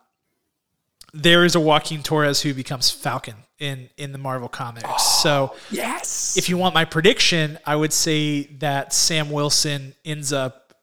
there 1.14 1.46
is 1.46 1.56
a 1.56 1.60
Joaquin 1.60 2.04
Torres 2.04 2.42
who 2.42 2.54
becomes 2.54 2.92
Falcon 2.92 3.36
in 3.60 3.90
in 3.98 4.12
the 4.12 4.18
Marvel 4.18 4.50
comics. 4.50 4.86
Oh, 4.88 4.98
so 4.98 5.56
yes, 5.72 6.38
if 6.38 6.50
you 6.50 6.58
want 6.58 6.74
my 6.74 6.86
prediction, 6.86 7.58
I 7.66 7.76
would 7.76 7.94
say 7.94 8.44
that 8.60 8.94
Sam 8.94 9.30
Wilson 9.30 9.96
ends 10.04 10.34
up 10.34 10.74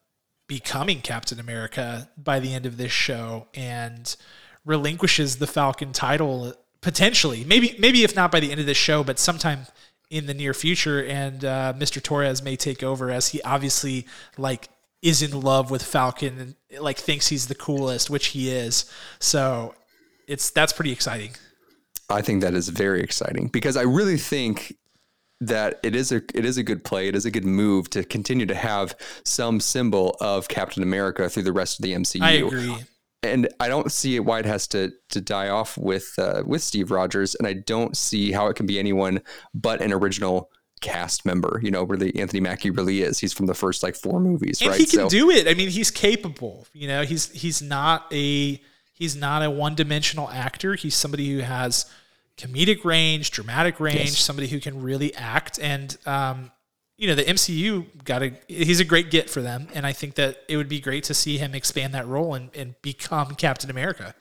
becoming 0.47 1.01
Captain 1.01 1.41
America 1.41 2.09
by 2.17 2.41
the 2.41 2.53
end 2.53 2.67
of 2.67 2.77
this 2.77 2.93
show 2.93 3.47
and 3.55 4.15
relinquishes 4.65 5.37
the 5.37 5.47
Falcon 5.47 5.93
title 5.93 6.55
potentially, 6.83 7.45
maybe 7.45 7.75
maybe 7.79 8.05
if 8.05 8.15
not 8.15 8.31
by 8.31 8.41
the 8.41 8.51
end 8.51 8.61
of 8.61 8.67
this 8.67 8.77
show, 8.77 9.03
but 9.03 9.19
sometime 9.19 9.67
in 10.11 10.27
the 10.27 10.35
near 10.35 10.53
future, 10.53 11.03
and 11.03 11.43
uh, 11.43 11.73
Mr. 11.75 12.03
Torres 12.03 12.43
may 12.43 12.55
take 12.55 12.83
over 12.83 13.11
as 13.11 13.29
he 13.29 13.41
obviously 13.43 14.07
like 14.37 14.69
is 15.01 15.23
in 15.23 15.41
love 15.41 15.71
with 15.71 15.83
Falcon 15.83 16.39
and 16.71 16.83
like 16.83 16.99
thinks 16.99 17.29
he's 17.29 17.47
the 17.47 17.55
coolest, 17.55 18.11
which 18.11 18.29
he 18.29 18.51
is. 18.51 18.85
So 19.21 19.75
it's 20.29 20.51
that's 20.51 20.73
pretty 20.73 20.93
exciting. 20.93 21.33
I 22.11 22.21
think 22.21 22.43
that 22.43 22.53
is 22.53 22.69
very 22.69 23.03
exciting 23.03 23.49
because 23.49 23.77
I 23.77 23.83
really 23.83 24.19
think 24.19 24.77
that 25.41 25.81
it 25.83 25.97
is 25.97 26.13
a 26.13 26.17
it 26.35 26.45
is 26.45 26.59
a 26.59 26.63
good 26.63 26.85
play. 26.85 27.09
It 27.09 27.17
is 27.17 27.25
a 27.25 27.31
good 27.31 27.47
move 27.47 27.89
to 27.91 28.05
continue 28.05 28.47
to 28.47 28.55
have 28.55 28.95
some 29.25 29.61
symbol 29.61 30.17
of 30.21 30.49
Captain 30.49 30.83
America 30.83 31.29
through 31.31 31.45
the 31.45 31.53
rest 31.53 31.79
of 31.79 31.85
the 31.85 31.93
MCU. 31.93 32.23
I 32.23 32.33
agree 32.33 32.77
and 33.23 33.49
I 33.61 33.69
don't 33.69 33.93
see 33.93 34.19
why 34.21 34.41
it 34.41 34.45
has 34.45 34.67
to 34.69 34.93
to 35.11 35.21
die 35.21 35.49
off 35.49 35.79
with 35.79 36.15
uh, 36.19 36.43
with 36.45 36.63
Steve 36.63 36.91
Rogers, 36.91 37.35
and 37.35 37.47
I 37.47 37.55
don't 37.55 37.97
see 37.97 38.33
how 38.33 38.49
it 38.49 38.55
can 38.55 38.67
be 38.67 38.79
anyone 38.79 39.23
but 39.55 39.81
an 39.81 39.93
original 39.93 40.51
cast 40.81 41.25
member. 41.25 41.61
You 41.63 41.71
know, 41.71 41.85
really 41.85 42.15
Anthony 42.19 42.41
Mackie 42.41 42.71
really 42.71 43.03
is. 43.03 43.19
He's 43.19 43.33
from 43.33 43.47
the 43.47 43.55
first 43.55 43.83
like 43.83 43.95
four 43.95 44.21
movies, 44.21 44.61
and 44.61 44.71
right? 44.71 44.79
He 44.79 44.87
can 44.87 45.01
so, 45.01 45.09
do 45.09 45.31
it. 45.31 45.49
I 45.49 45.55
mean, 45.55 45.69
he's 45.69 45.91
capable. 45.91 46.67
You 46.73 46.89
know, 46.89 47.03
he's 47.03 47.31
he's 47.31 47.63
not 47.63 48.13
a 48.13 48.61
he's 48.93 49.17
not 49.17 49.43
a 49.43 49.51
one 49.51 49.75
dimensional 49.75 50.29
actor. 50.29 50.75
He's 50.75 50.95
somebody 50.95 51.33
who 51.33 51.41
has 51.41 51.87
comedic 52.37 52.85
range, 52.85 53.31
dramatic 53.31 53.79
range, 53.79 53.99
yes. 53.99 54.19
somebody 54.19 54.49
who 54.49 54.61
can 54.61 54.83
really 54.83 55.15
act, 55.15 55.59
and 55.61 55.97
um, 56.07 56.51
you 57.03 57.09
know 57.09 57.17
the 57.17 57.25
MCU 57.25 58.05
got 58.05 58.23
a 58.23 58.33
he's 58.47 58.79
a 58.79 58.85
great 58.85 59.11
get 59.11 59.29
for 59.29 59.43
them, 59.43 59.67
and 59.75 59.85
I 59.85 59.93
think 59.93 60.15
that 60.15 60.45
it 60.49 60.57
would 60.57 60.69
be 60.69 60.79
great 60.79 61.03
to 61.05 61.15
see 61.15 61.37
him 61.37 61.53
expand 61.53 61.93
that 61.95 62.07
role 62.07 62.35
and, 62.35 62.55
and 62.55 62.81
become 62.81 63.35
Captain 63.35 63.69
America. 63.71 64.15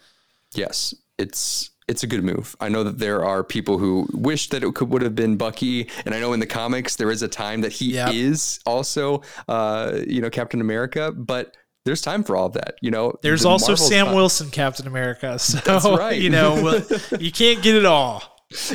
Yes, 0.55 0.95
it's 1.19 1.69
it's 1.87 2.01
a 2.01 2.07
good 2.07 2.23
move. 2.23 2.55
I 2.59 2.69
know 2.69 2.83
that 2.83 2.97
there 2.97 3.23
are 3.23 3.43
people 3.43 3.77
who 3.77 4.07
wish 4.13 4.49
that 4.49 4.63
it 4.63 4.73
could 4.73 4.89
would 4.89 5.03
have 5.03 5.13
been 5.13 5.37
Bucky, 5.37 5.91
and 6.07 6.15
I 6.15 6.19
know 6.19 6.33
in 6.33 6.39
the 6.39 6.47
comics 6.47 6.95
there 6.95 7.11
is 7.11 7.21
a 7.21 7.27
time 7.27 7.61
that 7.61 7.71
he 7.71 7.93
yep. 7.93 8.15
is 8.15 8.59
also 8.65 9.21
uh, 9.47 9.99
you 10.07 10.19
know 10.19 10.31
Captain 10.31 10.59
America, 10.59 11.11
but 11.11 11.55
there's 11.85 12.01
time 12.01 12.23
for 12.23 12.35
all 12.35 12.47
of 12.47 12.53
that. 12.53 12.77
You 12.81 12.89
know, 12.89 13.13
there's 13.21 13.43
the 13.43 13.49
also 13.49 13.75
Sam 13.75 14.15
Wilson 14.15 14.49
Captain 14.49 14.87
America. 14.87 15.37
So 15.39 15.97
right. 15.97 16.19
you 16.19 16.31
know, 16.31 16.81
you 17.19 17.31
can't 17.31 17.61
get 17.61 17.75
it 17.75 17.85
all 17.85 18.23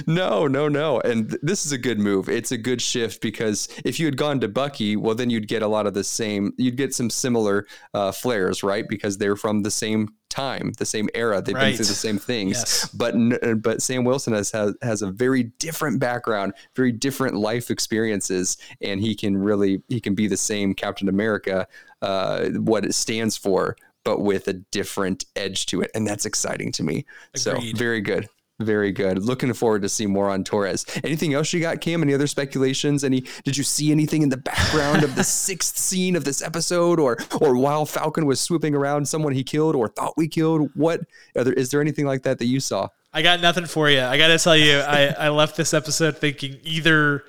no, 0.06 0.46
no, 0.46 0.68
no. 0.68 1.00
And 1.00 1.30
th- 1.30 1.40
this 1.42 1.66
is 1.66 1.72
a 1.72 1.78
good 1.78 1.98
move. 1.98 2.28
It's 2.28 2.52
a 2.52 2.58
good 2.58 2.80
shift 2.80 3.20
because 3.20 3.68
if 3.84 3.98
you 3.98 4.06
had 4.06 4.16
gone 4.16 4.40
to 4.40 4.48
Bucky, 4.48 4.96
well, 4.96 5.14
then 5.14 5.30
you'd 5.30 5.48
get 5.48 5.62
a 5.62 5.68
lot 5.68 5.86
of 5.86 5.94
the 5.94 6.04
same, 6.04 6.52
you'd 6.56 6.76
get 6.76 6.94
some 6.94 7.10
similar 7.10 7.66
uh, 7.94 8.12
flares, 8.12 8.62
right? 8.62 8.88
Because 8.88 9.18
they're 9.18 9.36
from 9.36 9.62
the 9.62 9.70
same 9.70 10.08
time, 10.28 10.72
the 10.78 10.86
same 10.86 11.08
era. 11.14 11.40
They've 11.40 11.54
right. 11.54 11.68
been 11.68 11.76
through 11.76 11.86
the 11.86 11.94
same 11.94 12.18
things. 12.18 12.58
Yes. 12.58 12.88
But 12.88 13.14
but 13.62 13.82
Sam 13.82 14.04
Wilson 14.04 14.32
has, 14.32 14.50
has 14.52 14.74
has 14.82 15.02
a 15.02 15.10
very 15.10 15.44
different 15.58 16.00
background, 16.00 16.52
very 16.74 16.92
different 16.92 17.36
life 17.36 17.70
experiences, 17.70 18.58
and 18.80 19.00
he 19.00 19.14
can 19.14 19.36
really 19.36 19.82
he 19.88 20.00
can 20.00 20.14
be 20.14 20.26
the 20.28 20.36
same 20.36 20.74
Captain 20.74 21.08
America, 21.08 21.66
uh, 22.02 22.46
what 22.50 22.84
it 22.84 22.94
stands 22.94 23.36
for, 23.36 23.76
but 24.04 24.20
with 24.20 24.48
a 24.48 24.52
different 24.52 25.24
edge 25.34 25.66
to 25.66 25.80
it, 25.80 25.90
and 25.94 26.06
that's 26.06 26.26
exciting 26.26 26.72
to 26.72 26.82
me. 26.82 27.04
Agreed. 27.34 27.72
So 27.72 27.78
very 27.78 28.00
good. 28.00 28.28
Very 28.58 28.90
good. 28.90 29.22
Looking 29.22 29.52
forward 29.52 29.82
to 29.82 29.88
see 29.88 30.06
more 30.06 30.30
on 30.30 30.42
Torres. 30.42 30.86
Anything 31.04 31.34
else 31.34 31.52
you 31.52 31.60
got, 31.60 31.82
Cam? 31.82 32.02
Any 32.02 32.14
other 32.14 32.26
speculations? 32.26 33.04
Any? 33.04 33.24
Did 33.44 33.54
you 33.56 33.62
see 33.62 33.92
anything 33.92 34.22
in 34.22 34.30
the 34.30 34.38
background 34.38 35.04
of 35.04 35.14
the 35.14 35.24
sixth 35.24 35.76
scene 35.76 36.16
of 36.16 36.24
this 36.24 36.40
episode, 36.40 36.98
or 36.98 37.18
or 37.40 37.56
while 37.58 37.84
Falcon 37.84 38.24
was 38.24 38.40
swooping 38.40 38.74
around 38.74 39.06
someone 39.06 39.34
he 39.34 39.44
killed 39.44 39.76
or 39.76 39.88
thought 39.88 40.14
we 40.16 40.26
killed? 40.26 40.70
What? 40.74 41.02
There, 41.34 41.52
is 41.52 41.70
there 41.70 41.82
anything 41.82 42.06
like 42.06 42.22
that 42.22 42.38
that 42.38 42.46
you 42.46 42.58
saw? 42.60 42.88
I 43.12 43.20
got 43.20 43.42
nothing 43.42 43.66
for 43.66 43.90
you. 43.90 44.00
I 44.00 44.16
got 44.16 44.28
to 44.28 44.38
tell 44.38 44.56
you, 44.56 44.78
I 44.78 45.14
I 45.18 45.28
left 45.28 45.56
this 45.56 45.74
episode 45.74 46.16
thinking 46.16 46.58
either 46.64 47.24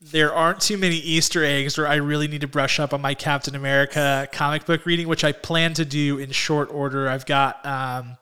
there 0.00 0.34
aren't 0.34 0.60
too 0.60 0.78
many 0.78 0.96
Easter 0.96 1.44
eggs 1.44 1.76
where 1.76 1.86
I 1.86 1.96
really 1.96 2.28
need 2.28 2.40
to 2.40 2.48
brush 2.48 2.80
up 2.80 2.94
on 2.94 3.02
my 3.02 3.12
Captain 3.12 3.54
America 3.54 4.26
comic 4.32 4.64
book 4.64 4.86
reading, 4.86 5.06
which 5.06 5.22
I 5.22 5.32
plan 5.32 5.74
to 5.74 5.84
do 5.84 6.18
in 6.18 6.30
short 6.30 6.72
order. 6.72 7.10
I've 7.10 7.26
got 7.26 7.64
um, 7.66 8.16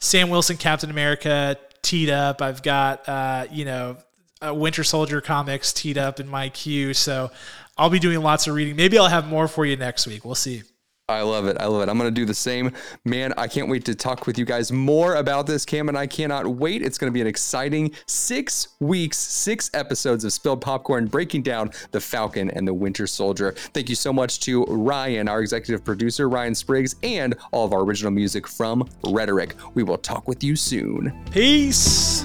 Sam 0.00 0.30
Wilson 0.30 0.56
Captain 0.56 0.90
America 0.90 1.58
teed 1.82 2.10
up. 2.10 2.40
I've 2.40 2.62
got 2.62 3.08
uh, 3.08 3.46
you 3.50 3.64
know 3.64 3.96
Winter 4.42 4.84
Soldier 4.84 5.20
comics 5.20 5.72
teed 5.72 5.98
up 5.98 6.20
in 6.20 6.28
my 6.28 6.48
queue. 6.48 6.94
So 6.94 7.30
I'll 7.76 7.90
be 7.90 7.98
doing 7.98 8.20
lots 8.20 8.46
of 8.46 8.54
reading. 8.54 8.76
Maybe 8.76 8.98
I'll 8.98 9.08
have 9.08 9.26
more 9.26 9.48
for 9.48 9.64
you 9.64 9.76
next 9.76 10.06
week. 10.06 10.24
We'll 10.24 10.34
see. 10.34 10.62
I 11.08 11.22
love 11.22 11.46
it. 11.46 11.56
I 11.58 11.66
love 11.66 11.82
it. 11.82 11.88
I'm 11.90 11.98
going 11.98 12.08
to 12.08 12.20
do 12.20 12.24
the 12.24 12.34
same. 12.34 12.72
Man, 13.04 13.34
I 13.36 13.48
can't 13.48 13.68
wait 13.68 13.84
to 13.86 13.94
talk 13.94 14.26
with 14.26 14.38
you 14.38 14.44
guys 14.44 14.70
more 14.70 15.16
about 15.16 15.46
this. 15.46 15.64
Cam 15.64 15.88
and 15.88 15.98
I 15.98 16.06
cannot 16.06 16.46
wait. 16.46 16.80
It's 16.80 16.96
going 16.96 17.10
to 17.10 17.14
be 17.14 17.20
an 17.20 17.26
exciting 17.26 17.92
six 18.06 18.68
weeks, 18.80 19.18
six 19.18 19.70
episodes 19.74 20.24
of 20.24 20.32
Spilled 20.32 20.60
Popcorn 20.60 21.06
breaking 21.06 21.42
down 21.42 21.70
the 21.90 22.00
Falcon 22.00 22.50
and 22.50 22.66
the 22.66 22.74
Winter 22.74 23.06
Soldier. 23.06 23.52
Thank 23.74 23.88
you 23.88 23.96
so 23.96 24.12
much 24.12 24.40
to 24.40 24.64
Ryan, 24.64 25.28
our 25.28 25.40
executive 25.40 25.84
producer, 25.84 26.28
Ryan 26.28 26.54
Spriggs, 26.54 26.94
and 27.02 27.34
all 27.50 27.66
of 27.66 27.72
our 27.72 27.80
original 27.80 28.12
music 28.12 28.46
from 28.46 28.88
Rhetoric. 29.04 29.56
We 29.74 29.82
will 29.82 29.98
talk 29.98 30.28
with 30.28 30.44
you 30.44 30.56
soon. 30.56 31.12
Peace. 31.30 32.24